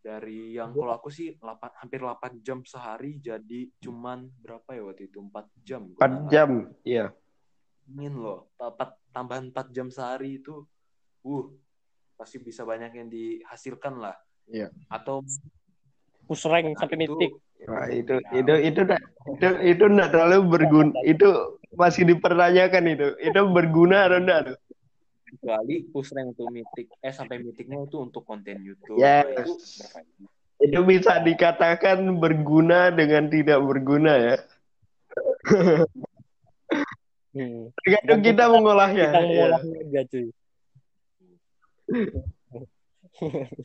Dari 0.00 0.56
yang 0.56 0.72
kalau 0.72 0.96
aku 0.96 1.12
sih 1.12 1.36
8, 1.36 1.76
hampir 1.76 2.00
8 2.00 2.40
jam 2.40 2.64
sehari 2.64 3.20
jadi 3.20 3.68
cuman 3.78 4.32
berapa 4.40 4.68
ya 4.72 4.82
waktu 4.88 5.12
itu 5.12 5.20
4 5.20 5.44
jam 5.60 5.82
4 5.94 6.32
jam, 6.32 6.50
iya. 6.82 7.12
Ingin 7.84 8.16
loh 8.16 8.48
dapat 8.56 8.96
tambahan 9.12 9.52
4 9.52 9.68
jam 9.70 9.92
sehari 9.92 10.40
itu 10.40 10.64
uh 11.22 11.44
pasti 12.16 12.40
bisa 12.40 12.64
banyak 12.64 12.92
yang 12.92 13.08
dihasilkan 13.08 14.00
lah 14.00 14.16
Iya. 14.48 14.68
atau 14.88 15.22
Push 16.26 16.46
rank 16.46 16.74
nah, 16.74 16.86
sampai 16.86 16.96
itu- 17.02 17.18
mitik. 17.18 17.32
Wah, 17.66 17.86
itu 17.90 18.14
itu 18.32 18.52
itu 18.72 18.80
nggak- 18.86 19.04
itu 19.36 19.46
itu 19.66 19.84
enggak 19.84 20.10
terlalu 20.14 20.38
berguna. 20.48 20.94
Itu 21.04 21.28
masih 21.74 22.06
dipertanyakan 22.06 22.84
itu. 22.86 23.08
Itu 23.20 23.40
berguna 23.50 24.06
atau 24.08 24.16
enggak 24.22 24.40
tuh? 24.48 24.56
Kecuali 25.30 25.86
push 25.86 26.10
rank 26.10 26.34
untuk 26.34 26.50
mitik 26.50 26.90
eh 26.98 27.14
sampai 27.14 27.38
mitiknya 27.38 27.86
itu 27.86 27.96
untuk 27.96 28.26
konten 28.26 28.58
YouTube 28.60 28.98
Yes. 28.98 29.46
Itu. 29.46 30.26
Itu 30.60 30.80
bisa 30.84 31.22
dikatakan 31.22 32.04
berguna 32.18 32.92
dengan 32.92 33.30
tidak 33.30 33.62
berguna 33.62 34.12
ya. 34.12 34.36
Hmm. 37.30 37.70
Tergantung 37.80 38.20
kita 38.20 38.44
mengolahnya. 38.50 39.06
Kita 39.08 39.20
Ya. 39.22 39.24
mengolahnya 39.24 39.78
aja 39.80 40.00
cuy. 40.10 40.26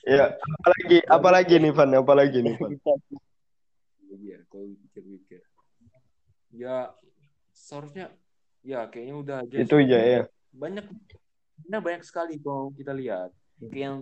Ya, 0.06 0.25
apalagi 0.36 0.97
apalagi 1.08 1.54
nih 1.60 1.71
Van, 1.71 1.91
apalagi 1.95 2.39
nih 2.43 2.56
Van. 2.60 2.71
Kita 2.75 2.91
kalau 4.47 4.65
pikir-pikir. 4.88 5.41
Ya 6.56 6.91
seharusnya 7.51 8.12
ya 8.63 8.88
kayaknya 8.88 9.15
udah 9.19 9.36
aja 9.43 9.56
Itu 9.60 9.75
aja 9.80 9.99
ya. 9.99 10.21
banyak 10.56 10.88
nah 11.65 11.80
banyak 11.82 12.04
sekali 12.06 12.38
kalau 12.41 12.69
kita 12.73 12.93
lihat 12.93 13.30
kayak 13.60 13.75
yang 13.75 13.97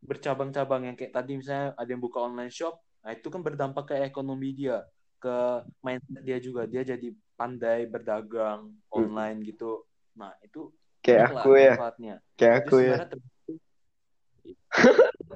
bercabang-cabang 0.00 0.92
yang 0.92 0.96
kayak 0.96 1.12
tadi 1.12 1.36
misalnya 1.40 1.74
ada 1.76 1.88
yang 1.88 2.02
buka 2.02 2.22
online 2.22 2.52
shop 2.52 2.78
nah 3.04 3.12
itu 3.14 3.26
kan 3.30 3.40
berdampak 3.42 3.90
ke 3.90 3.94
ekonomi 4.02 4.52
dia 4.54 4.82
ke 5.22 5.62
mindset 5.82 6.22
dia 6.22 6.38
juga 6.38 6.64
dia 6.68 6.82
jadi 6.84 7.08
pandai 7.36 7.86
berdagang 7.88 8.72
online 8.92 9.42
gitu 9.44 9.84
nah 10.16 10.32
itu 10.40 10.72
Kayak 11.06 11.38
aku 11.38 11.50
ya. 11.54 11.74
manfaatnya 11.78 12.14
Kayak 12.34 12.54
Jadi 12.58 12.66
aku 12.66 12.76
ya. 12.82 12.96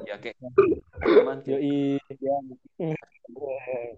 ya 0.03 0.17
kayak 0.19 0.37
cuman 0.99 1.37
kayak. 1.47 1.61
Ya. 2.75 2.97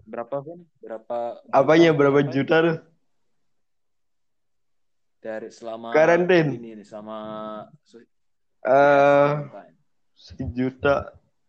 berapa 0.05 0.35
kan 0.45 0.59
berapa 0.77 1.17
Apanya 1.49 1.89
berapa 1.97 2.21
juta 2.29 2.55
tuh? 2.61 2.77
Dari 5.23 5.47
selama 5.47 5.95
Karantin. 5.95 6.59
ini 6.59 6.75
nih 6.75 6.85
selama 6.85 7.17
su- 7.81 8.03
Eh, 8.63 9.31
karantin. 9.47 9.75
sejuta, 10.13 10.95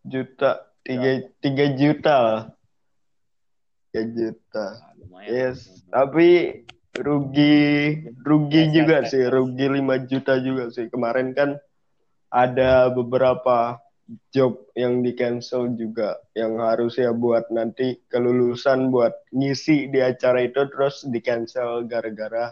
juta, 0.02 0.50
tiga, 0.82 1.10
tiga 1.42 1.66
juta 1.74 2.14
lah. 2.14 2.42
Tiga 3.90 4.02
juta. 4.10 4.66
Nah, 4.78 4.92
lumayan 4.98 5.30
Yes, 5.30 5.58
tapi 5.90 6.62
rugi, 6.94 7.54
rugi 8.22 8.62
Yes, 8.66 8.72
juga 8.74 8.96
yes, 9.02 9.10
sih, 9.10 9.22
yes. 9.22 9.30
rugi 9.30 9.66
5 9.70 9.94
juta 10.06 10.34
juga 10.38 10.70
sih. 10.70 10.86
Kemarin 10.90 11.34
kan 11.34 11.50
ada 12.30 12.90
beberapa 12.90 13.78
job 14.34 14.66
yang 14.74 15.00
di 15.00 15.14
cancel 15.14 15.70
juga, 15.74 16.18
yang 16.34 16.58
harusnya 16.58 17.14
buat 17.14 17.48
nanti 17.48 18.02
kelulusan 18.10 18.90
buat 18.90 19.14
ngisi 19.30 19.86
di 19.88 20.02
acara 20.02 20.42
itu 20.42 20.66
terus 20.68 21.06
di 21.06 21.22
cancel 21.22 21.86
gara-gara 21.86 22.50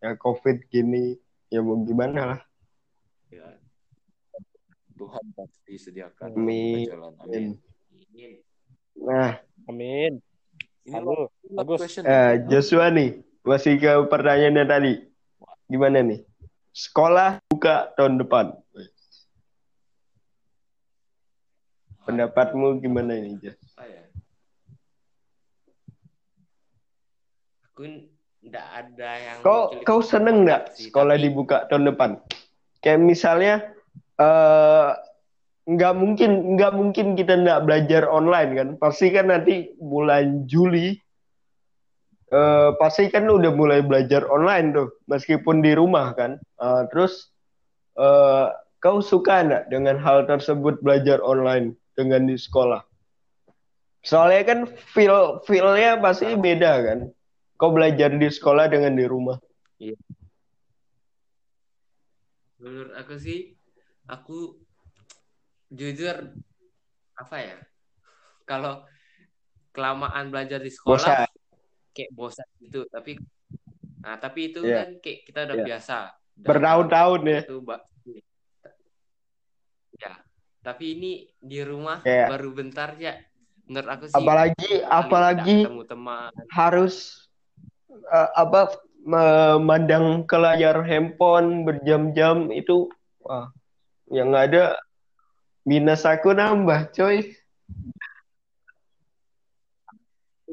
ya 0.00 0.16
COVID 0.16 0.68
gini. 0.68 1.16
Ya 1.50 1.60
mau 1.60 1.82
gimana 1.82 2.20
lah. 2.36 2.40
ya 3.30 3.46
Tuhan 4.94 5.24
pasti 5.34 5.74
sediakan 5.80 6.34
Amin. 6.36 6.84
jalan 6.86 7.14
amin 7.24 7.44
Ini 7.90 8.42
Nah, 9.00 9.40
Amin. 9.64 10.20
ini 10.84 10.92
Halo. 10.92 11.32
question 11.64 12.04
eh, 12.04 12.44
Joshua 12.52 12.92
nih, 12.92 13.24
masih 13.40 13.80
ke 13.80 13.90
pertanyaannya 14.12 14.64
tadi. 14.68 14.92
Gimana 15.66 16.04
nih? 16.04 16.20
Sekolah 16.70 17.40
buka 17.48 17.90
tahun 17.96 18.20
depan. 18.20 18.54
Pendapatmu 22.04 22.82
gimana 22.82 23.14
ini, 23.16 23.38
Jas? 23.38 23.56
apa 23.76 23.84
ya? 23.86 24.04
Aku 27.70 27.82
nggak 28.40 28.66
ada 28.72 29.10
yang 29.20 29.36
Kau 29.44 29.72
kau 29.84 30.00
seneng 30.00 30.48
nggak 30.48 30.72
sekolah 30.76 31.16
tapi 31.16 31.24
dibuka 31.28 31.68
tahun 31.68 31.92
depan? 31.92 32.10
Kayak 32.80 33.00
misalnya 33.04 33.54
eh 34.16 34.90
nggak 35.68 35.94
mungkin 35.94 36.56
nggak 36.56 36.72
mungkin 36.72 37.06
kita 37.14 37.36
nggak 37.36 37.62
belajar 37.68 38.08
online 38.08 38.50
kan? 38.56 38.68
Pasti 38.80 39.12
kan 39.12 39.28
nanti 39.28 39.76
bulan 39.76 40.48
Juli 40.48 40.96
eh 42.30 42.70
pasti 42.78 43.10
kan 43.10 43.26
udah 43.26 43.50
mulai 43.50 43.82
belajar 43.82 44.22
online 44.30 44.70
tuh, 44.70 44.88
meskipun 45.10 45.60
di 45.60 45.74
rumah 45.74 46.14
kan. 46.14 46.38
Eh, 46.38 46.82
terus 46.94 47.28
eh 47.98 48.46
kau 48.80 49.04
suka 49.04 49.44
nggak 49.44 49.64
dengan 49.68 50.00
hal 50.00 50.24
tersebut 50.24 50.80
belajar 50.80 51.20
online 51.20 51.76
dengan 51.92 52.24
di 52.24 52.40
sekolah? 52.40 52.80
Soalnya 54.00 54.42
kan 54.48 54.60
feel 54.96 55.44
feel-nya 55.44 56.00
pasti 56.00 56.32
beda 56.32 56.72
kan. 56.80 56.98
Kau 57.60 57.70
belajar 57.70 58.08
di 58.10 58.24
sekolah 58.26 58.72
dengan 58.72 58.96
di 58.96 59.04
rumah. 59.04 59.36
menurut 62.60 62.92
aku 62.92 63.16
sih 63.16 63.56
aku 64.04 64.52
jujur 65.72 66.28
apa 67.16 67.36
ya 67.40 67.56
kalau 68.44 68.84
kelamaan 69.72 70.28
belajar 70.28 70.60
di 70.60 70.68
sekolah 70.68 71.00
Bosan. 71.00 71.24
kayak 71.96 72.10
bosan 72.12 72.44
gitu 72.60 72.84
tapi 72.86 73.16
nah 74.04 74.20
tapi 74.20 74.52
itu 74.52 74.60
Iya. 74.60 74.76
kan 74.76 74.88
kayak 75.00 75.18
kita 75.24 75.38
udah 75.48 75.56
Iya. 75.56 75.64
biasa 75.72 75.96
Bertahun-tahun 76.36 77.20
ya. 77.24 77.40
itu 77.48 77.56
mbak 77.64 77.80
ya 79.96 80.12
tapi 80.60 80.84
ini 81.00 81.12
di 81.40 81.64
rumah 81.64 82.04
Kayak- 82.04 82.28
baru 82.28 82.48
bentar 82.52 82.92
ya 83.00 83.16
menurut 83.64 83.88
aku 83.88 84.04
sih 84.04 84.16
Apalagi 84.16 84.72
apalagi 84.84 85.56
ketemu 85.64 85.84
teman 85.88 86.28
harus 86.52 87.24
eh, 87.90 88.30
apa 88.38 88.74
memandang 89.00 90.28
ke 90.28 90.36
layar 90.36 90.84
handphone 90.84 91.64
berjam-jam 91.64 92.52
itu 92.52 92.88
wah 93.24 93.48
yang 94.12 94.36
ada 94.36 94.76
minus 95.64 96.04
aku 96.04 96.36
nambah 96.36 96.92
coy 96.92 97.24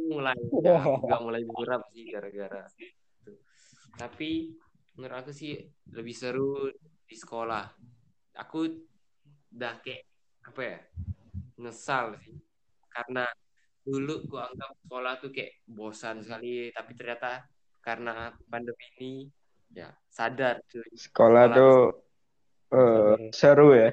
mulai 0.08 0.40
nggak 0.40 1.22
mulai 1.22 1.44
buram 1.44 1.82
sih 1.92 2.08
gara-gara. 2.08 2.64
Tapi 4.00 4.56
menurut 4.96 5.18
aku 5.20 5.32
sih 5.36 5.60
lebih 5.92 6.16
seru 6.16 6.72
di 7.04 7.16
sekolah. 7.16 7.68
Aku 8.40 8.72
udah 9.52 9.74
kayak 9.84 10.08
apa 10.48 10.62
ya 10.64 10.80
nyesal 11.60 12.16
sih 12.24 12.38
karena 12.94 13.26
dulu 13.88 14.28
gua 14.28 14.52
anggap 14.52 14.72
sekolah 14.84 15.14
tuh 15.24 15.32
kayak 15.32 15.54
bosan 15.64 16.20
sekali 16.20 16.76
tapi 16.76 16.92
ternyata 16.92 17.48
karena 17.80 18.36
pandemi 18.52 18.86
ini 19.00 19.12
ya 19.72 19.88
sadar 20.12 20.60
cuy. 20.68 20.84
Sekolah 20.92 21.48
Sekolah 21.48 21.56
tuh 21.56 21.78
eh, 22.76 23.16
seru 23.32 23.70
ya. 23.72 23.90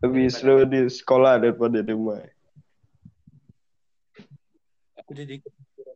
Lebih 0.00 0.26
seru 0.32 0.64
di 0.64 0.88
sekolah 0.88 1.40
daripada 1.40 1.84
di 1.84 1.92
rumah. 1.92 2.24
Aku 5.00 5.12
jadi 5.12 5.36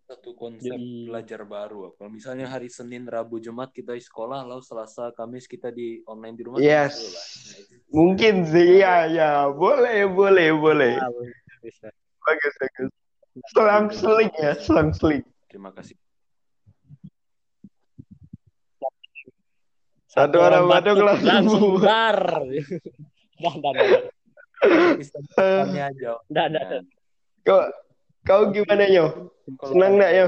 satu 0.09 0.33
konsep 0.33 0.73
Jadi- 0.73 1.09
belajar 1.09 1.45
baru. 1.45 1.93
Kalau 1.97 2.09
misalnya 2.09 2.49
hari 2.49 2.73
Senin 2.73 3.05
Rabu 3.05 3.37
Jumat 3.37 3.73
kita 3.73 3.93
di 3.93 4.01
sekolah 4.01 4.45
lalu 4.45 4.65
Selasa 4.65 5.13
Kamis 5.13 5.45
kita 5.45 5.69
di 5.69 6.01
online 6.09 6.37
di 6.37 6.43
rumah 6.45 6.61
Yes. 6.61 6.97
lah. 6.97 7.13
Nah, 7.13 7.61
mungkin 7.93 8.35
sih 8.49 8.81
ya 8.81 9.05
ya 9.09 9.31
boleh 9.53 10.09
boleh 10.09 10.49
boleh 10.57 10.93
bisa. 11.61 11.89
bagus 12.25 12.55
bagus 12.61 12.89
selang 13.51 13.87
seling 13.89 14.31
ya 14.37 14.53
selang 14.57 14.91
seling 14.93 15.25
terima 15.47 15.71
kasih 15.73 15.97
Satu 20.09 20.41
orang 20.41 20.65
batuk 20.67 20.99
langsung 21.05 21.77
bubar. 21.77 22.17
bar. 22.17 22.49
Dah, 23.39 23.55
dah, 23.55 23.71
dah. 23.71 24.03
Aja 25.85 26.13
Dah, 26.27 26.47
dah, 26.49 26.63
dah. 26.65 26.83
kau 27.45 27.61
kau 28.25 28.43
gimana 28.51 28.89
yo 28.89 29.31
Senang 29.63 30.01
nggak, 30.01 30.11
Yo? 30.11 30.27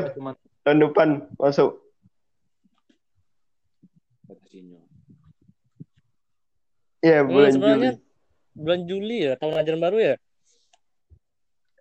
Tahun 0.63 0.79
depan 0.79 1.09
masuk 1.37 1.81
katanya. 4.29 4.81
ya 7.01 7.19
Hmm, 7.25 7.29
bulan 7.33 7.51
sebenarnya 7.51 7.93
Juli 7.97 8.05
bulan 8.55 8.81
Juli 8.85 9.19
ya, 9.25 9.33
tahun 9.37 9.55
ajaran 9.59 9.81
baru 9.81 9.99
ya. 9.99 10.15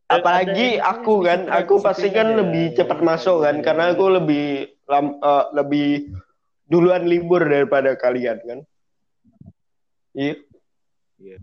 Apalagi 0.09 0.81
aku 0.81 1.21
kan 1.21 1.45
aku 1.53 1.77
pasti 1.79 2.09
kan 2.09 2.33
lebih 2.33 2.73
cepat 2.73 2.99
masuk 3.05 3.45
kan 3.45 3.61
karena 3.61 3.93
aku 3.93 4.09
lebih 4.17 4.73
lam, 4.89 5.21
eh, 5.21 5.45
lebih 5.53 5.89
duluan 6.65 7.05
libur 7.05 7.45
daripada 7.45 7.93
kalian 7.93 8.37
kan. 8.41 8.59
Iya 10.17 10.41
Iya. 11.19 11.37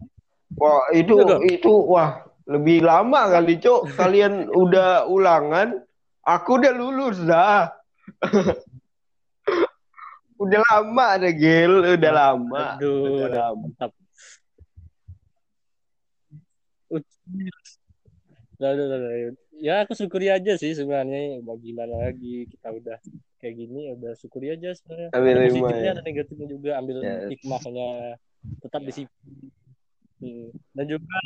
wah 0.56 0.88
itu 0.90 1.14
Iya 1.14 1.36
itu 1.60 1.72
wah 1.86 2.26
lebih 2.48 2.82
lama 2.82 3.28
kali 3.28 3.60
cok 3.62 3.94
kalian 3.94 4.48
udah 4.62 5.06
ulangan 5.06 5.86
aku 6.26 6.58
udah 6.58 6.72
lulus 6.74 7.22
dah. 7.22 7.70
Udah 10.36 10.60
lama 10.68 11.16
ada 11.16 11.32
gel 11.32 11.96
udah 11.96 12.12
lama. 12.12 12.76
Aduh, 12.76 13.24
udah 13.24 13.56
lama. 13.56 13.72
mantap. 13.72 13.88
Udah, 18.57 18.70
udah. 18.72 18.98
Ya 19.57 19.84
aku 19.84 19.92
syukuri 19.96 20.28
aja 20.28 20.57
sih 20.57 20.72
sebenarnya. 20.76 21.40
Mau 21.40 21.57
gimana 21.61 22.09
lagi 22.09 22.44
kita 22.48 22.72
udah 22.72 22.96
kayak 23.40 23.54
gini, 23.57 23.88
ya 23.88 23.92
udah 23.96 24.12
syukuri 24.16 24.52
aja 24.52 24.72
sebenarnya. 24.76 25.09
Ambil 25.12 25.32
Ada 25.32 25.42
positifnya, 25.48 25.80
ya. 25.80 25.92
ada 25.92 26.02
negatifnya 26.04 26.46
juga. 26.48 26.70
Ambil 26.80 26.96
Yes. 27.04 27.28
hikmahnya, 27.36 27.88
tetap 28.64 28.80
disiplin. 28.84 29.32
Hmm. 30.16 30.48
Dan 30.72 30.84
juga 30.88 31.20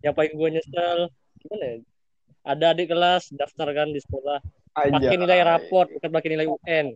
yang 0.00 0.14
paling 0.16 0.32
gue 0.32 0.48
nyesel, 0.56 0.98
gimana 1.44 1.64
ya? 1.64 1.76
Ada 2.40 2.64
adik 2.72 2.88
kelas 2.88 3.22
daftarkan 3.36 3.92
di 3.92 4.00
sekolah, 4.00 4.40
pakai 4.72 5.16
nilai 5.20 5.40
raport, 5.44 5.92
bukan 5.92 6.08
pakai 6.08 6.28
nilai 6.32 6.48
UN. 6.48 6.86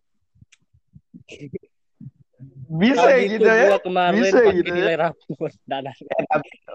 Bisa 2.67 3.05
Tadi 3.05 3.31
gitu 3.31 3.45
ya 3.45 3.67
gua 3.69 3.81
kemarin 3.81 4.19
Bisa 4.19 4.37
pakai 4.39 4.55
gitu 4.57 4.71
ya. 4.71 4.75
nilai 4.75 4.97
raport. 4.97 5.55
Nah, 5.65 5.81
nah. 5.83 5.95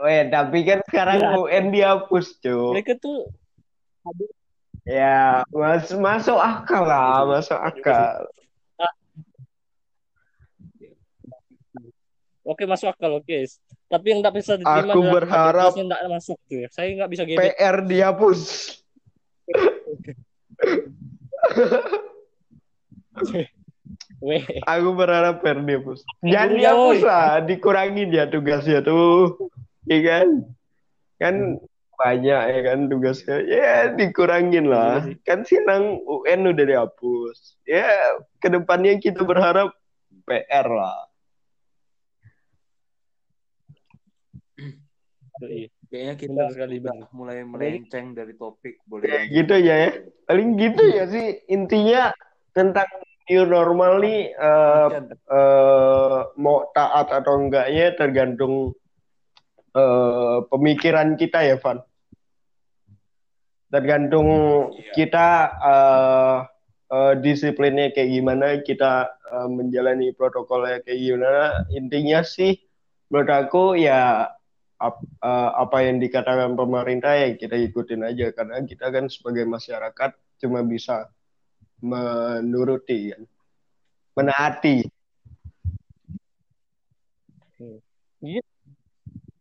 Weh, 0.01 0.23
tapi 0.27 0.57
kan 0.63 0.79
sekarang 0.85 1.15
Ya. 1.19 1.35
UN 1.35 1.65
dihapus, 1.69 2.25
cuy. 2.39 2.71
mereka 2.77 2.93
tuh 2.97 3.27
Ya, 4.83 5.43
mas 5.51 5.91
masuk 5.91 6.35
akal 6.35 6.83
lah, 6.83 7.23
masuk 7.27 7.55
akal. 7.55 8.27
Oke 12.41 12.65
masuk 12.65 12.89
akal 12.89 13.21
oke. 13.21 13.37
Tapi 13.85 14.05
yang 14.09 14.25
nggak 14.25 14.33
bisa 14.33 14.57
diterima 14.57 14.93
Aku 14.93 15.05
berharap 15.05 15.69
nggak 15.69 16.01
masuk 16.09 16.37
tuh. 16.49 16.65
ya. 16.65 16.67
Saya 16.73 16.89
nggak 16.97 17.11
bisa 17.13 17.23
gebet. 17.29 17.53
PR 17.53 17.85
dihapus. 17.85 18.41
Weh, 24.19 24.43
Aku 24.67 24.99
berharap 24.99 25.39
PR 25.39 25.63
dihapus. 25.63 26.03
Jangan 26.27 26.49
dihapus 26.59 26.99
lah, 27.07 27.39
dikurangin 27.39 28.11
ya 28.11 28.27
tugasnya 28.27 28.83
tuh. 28.83 29.39
Iya 29.87 29.99
kan? 30.03 30.27
Kan 31.19 31.35
banyak 31.95 32.41
ya 32.51 32.59
kan 32.67 32.79
tugasnya. 32.91 33.35
Ya 33.47 33.95
dikurangin 33.95 34.67
lah. 34.67 35.03
Iya 35.03 35.07
sih. 35.07 35.15
Kan 35.23 35.39
sinang 35.47 36.03
UN 36.03 36.51
udah 36.51 36.65
dihapus. 36.67 37.59
Ya 37.63 37.87
ke 38.43 38.51
depannya 38.51 38.99
kita 38.99 39.23
berharap 39.23 39.71
PR 40.27 40.67
lah. 40.67 41.07
Iya. 45.39 45.71
Kayaknya 45.89 46.15
kita 46.21 46.31
Benar 46.37 46.49
sekali, 46.53 46.77
Bang. 46.77 46.99
mulai 47.17 47.41
melenceng 47.41 48.13
dari 48.13 48.37
topik. 48.37 48.77
Boleh 48.85 49.09
Ya, 49.09 49.19
gitu 49.25 49.51
aja 49.57 49.73
ya. 49.87 49.91
Paling 50.29 50.49
gitu 50.61 50.83
ya 50.85 51.03
sih 51.09 51.41
intinya 51.49 52.13
tentang 52.53 52.85
new 53.29 53.45
normal 53.45 54.01
nih 54.01 54.33
eh, 54.33 54.87
eh, 55.13 56.19
mau 56.35 56.65
taat 56.73 57.13
atau 57.13 57.37
enggaknya 57.37 57.93
tergantung 57.93 58.73
eh, 59.71 60.37
pemikiran 60.49 61.13
kita 61.13 61.45
ya, 61.45 61.61
Van. 61.61 61.79
Tergantung 63.69 64.27
Iya. 64.73 64.91
kita 64.97 65.27
eh, 65.61 66.37
eh, 66.89 67.13
disiplinnya 67.21 67.93
kayak 67.93 68.09
gimana, 68.09 68.47
kita 68.65 68.93
eh, 69.29 69.47
menjalani 69.47 70.09
protokolnya 70.17 70.81
kayak 70.81 70.97
gimana. 70.99 71.43
Intinya 71.69 72.25
sih 72.25 72.57
menurut 73.13 73.29
aku 73.29 73.77
ya 73.77 74.25
ap- 74.81 75.05
eh, 75.05 75.51
apa 75.53 75.77
yang 75.85 76.01
dikatakan 76.01 76.57
pemerintah 76.57 77.13
ya 77.13 77.37
kita 77.37 77.53
ikutin 77.61 78.09
aja 78.09 78.33
karena 78.33 78.57
kita 78.65 78.89
kan 78.89 79.05
sebagai 79.05 79.45
masyarakat 79.45 80.17
cuma 80.41 80.65
bisa 80.65 81.05
menuruti 81.79 83.15
kan. 83.15 83.23
Menaati. 84.15 84.75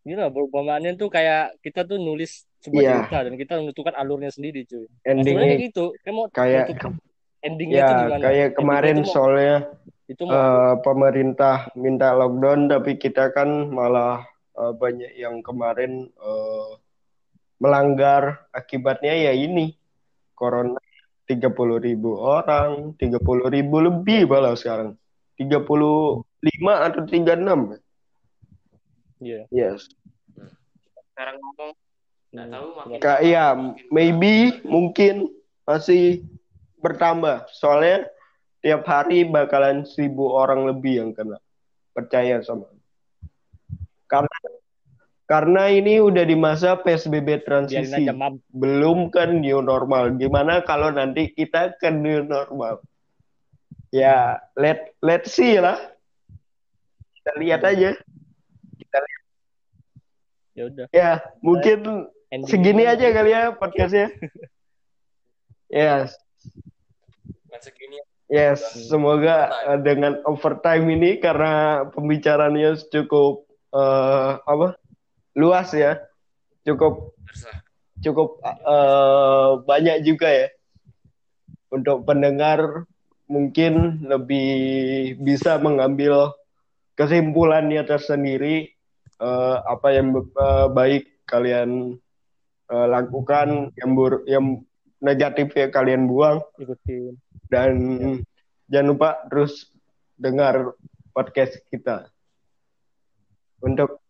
Gila, 0.08 0.32
perumpamaannya 0.32 0.96
tuh 0.96 1.12
kayak 1.12 1.60
kita 1.60 1.84
tuh 1.84 2.00
nulis 2.00 2.48
sebuah 2.64 2.80
Iya. 2.80 2.92
cerita 3.04 3.18
dan 3.28 3.34
kita 3.36 3.52
menentukan 3.60 3.92
alurnya 3.92 4.32
sendiri, 4.32 4.64
cuy. 4.64 4.88
Nah, 4.88 5.12
Endingnya 5.12 5.44
kayak 5.44 5.60
gitu. 5.68 5.84
Kayak 6.00 6.14
mau 6.16 6.24
kayak 6.32 6.66
endingnya 7.44 7.78
tuh 7.78 7.94
ya 7.94 8.00
gimana? 8.02 8.22
kayak 8.24 8.48
kemarin 8.56 8.94
tuh 8.98 9.04
mau- 9.04 9.14
soalnya 9.14 9.56
itu 10.08 10.22
mau 10.24 10.34
eh, 10.34 10.74
pemerintah 10.82 11.56
minta 11.78 12.08
lockdown 12.16 12.60
tapi 12.66 12.96
kita 12.98 13.30
kan 13.30 13.68
malah 13.68 14.24
eh, 14.58 14.72
banyak 14.74 15.12
yang 15.14 15.38
kemarin 15.44 16.08
eh, 16.10 16.70
melanggar 17.60 18.48
akibatnya 18.50 19.12
ya 19.12 19.32
ini 19.36 19.76
corona 20.34 20.80
30 21.28 21.76
ribu 21.78 22.16
orang 22.16 22.96
30 22.96 23.52
ribu 23.52 23.76
lebih 23.84 24.24
malah 24.24 24.56
sekarang. 24.56 24.96
35 25.36 26.24
atau 26.88 27.02
36 27.04 27.78
Iya. 29.20 29.44
yes. 29.50 29.86
Sekarang 31.12 31.36
ngomong 31.42 31.70
nggak 32.28 32.46
Hmm. 32.46 32.54
tahu 32.54 32.66
makin 32.76 32.98
Kak, 33.02 33.20
ya 33.24 33.46
maybe 33.90 34.62
mungkin 34.64 35.28
masih 35.66 36.22
bertambah. 36.78 37.50
Soalnya 37.52 38.06
tiap 38.62 38.86
hari 38.86 39.26
bakalan 39.26 39.82
seribu 39.84 40.30
orang 40.32 40.64
lebih 40.70 41.02
yang 41.02 41.10
kena. 41.12 41.38
Percaya 41.92 42.38
sama 42.46 42.70
karena 45.28 45.68
ini 45.68 46.00
udah 46.00 46.24
di 46.24 46.32
masa 46.32 46.80
PSBB 46.80 47.44
transisi. 47.44 48.08
Belum 48.48 49.12
kan 49.12 49.44
new 49.44 49.60
normal. 49.60 50.16
Gimana 50.16 50.64
kalau 50.64 50.88
nanti 50.88 51.28
kita 51.36 51.76
ke 51.76 51.92
new 51.92 52.24
normal? 52.24 52.80
Ya 53.92 54.40
let 54.56 54.96
let's 55.04 55.36
see 55.36 55.60
lah. 55.60 55.76
Kita 57.12 57.32
lihat 57.44 57.60
aja. 57.60 57.92
Kita 58.80 58.96
lihat. 59.04 59.22
Ya 60.56 60.62
udah. 60.66 60.86
ya 60.90 61.10
mungkin 61.44 62.08
Ending 62.32 62.48
segini 62.48 62.88
aja 62.88 63.12
kali 63.12 63.30
ya 63.30 63.52
podcastnya. 63.52 64.08
Yes. 65.68 66.16
Segini 67.60 68.00
Yes, 68.32 68.88
semoga 68.88 69.52
dengan 69.84 70.24
overtime 70.24 70.88
ini 70.96 71.20
karena 71.20 71.84
pembicaraannya 71.92 72.80
cukup 72.88 73.44
eh, 73.76 74.32
apa 74.48 74.80
luas 75.34 75.68
ya, 75.74 76.00
cukup 76.64 77.16
cukup 77.98 78.38
eh, 78.44 79.50
banyak 79.66 79.96
juga 80.06 80.28
ya 80.30 80.48
untuk 81.68 82.06
pendengar 82.08 82.88
mungkin 83.28 84.04
lebih 84.08 84.48
bisa 85.20 85.60
mengambil 85.60 86.32
kesimpulannya 86.96 87.84
tersendiri 87.84 88.72
eh, 89.20 89.56
apa 89.68 89.88
yang 89.92 90.16
eh, 90.16 90.66
baik 90.72 91.04
kalian 91.28 92.00
eh, 92.72 92.86
lakukan, 92.88 93.70
yang 93.76 93.90
bur 93.92 94.24
yang 94.24 94.64
negatifnya 94.98 95.70
kalian 95.70 96.10
buang 96.10 96.42
ikutin. 96.58 97.14
dan 97.48 97.72
jangan 98.68 98.88
lupa 98.92 99.10
terus 99.32 99.72
dengar 100.20 100.76
podcast 101.16 101.56
kita. 101.72 102.12
Untuk 103.64 104.04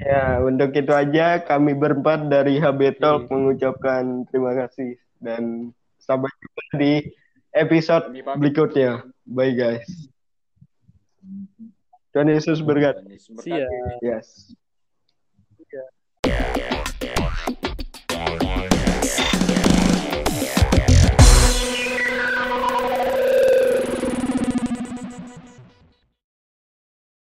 ya 0.00 0.40
untuk 0.40 0.72
itu 0.72 0.92
aja 0.92 1.44
kami 1.44 1.76
berempat 1.76 2.26
dari 2.26 2.56
HB 2.56 3.00
Talk 3.00 3.28
mengucapkan 3.28 4.24
terima 4.32 4.56
kasih 4.56 4.96
dan 5.20 5.72
sampai 6.00 6.32
jumpa 6.32 6.64
di 6.80 6.92
episode 7.54 8.10
berikutnya. 8.38 9.04
Bye 9.26 9.54
guys. 9.54 9.86
Tuhan 12.10 12.26
Yesus 12.26 12.58
berkati. 12.58 13.06
Dan 13.06 13.38
See 13.38 13.54
ya. 13.54 13.68
Yes. 14.02 14.50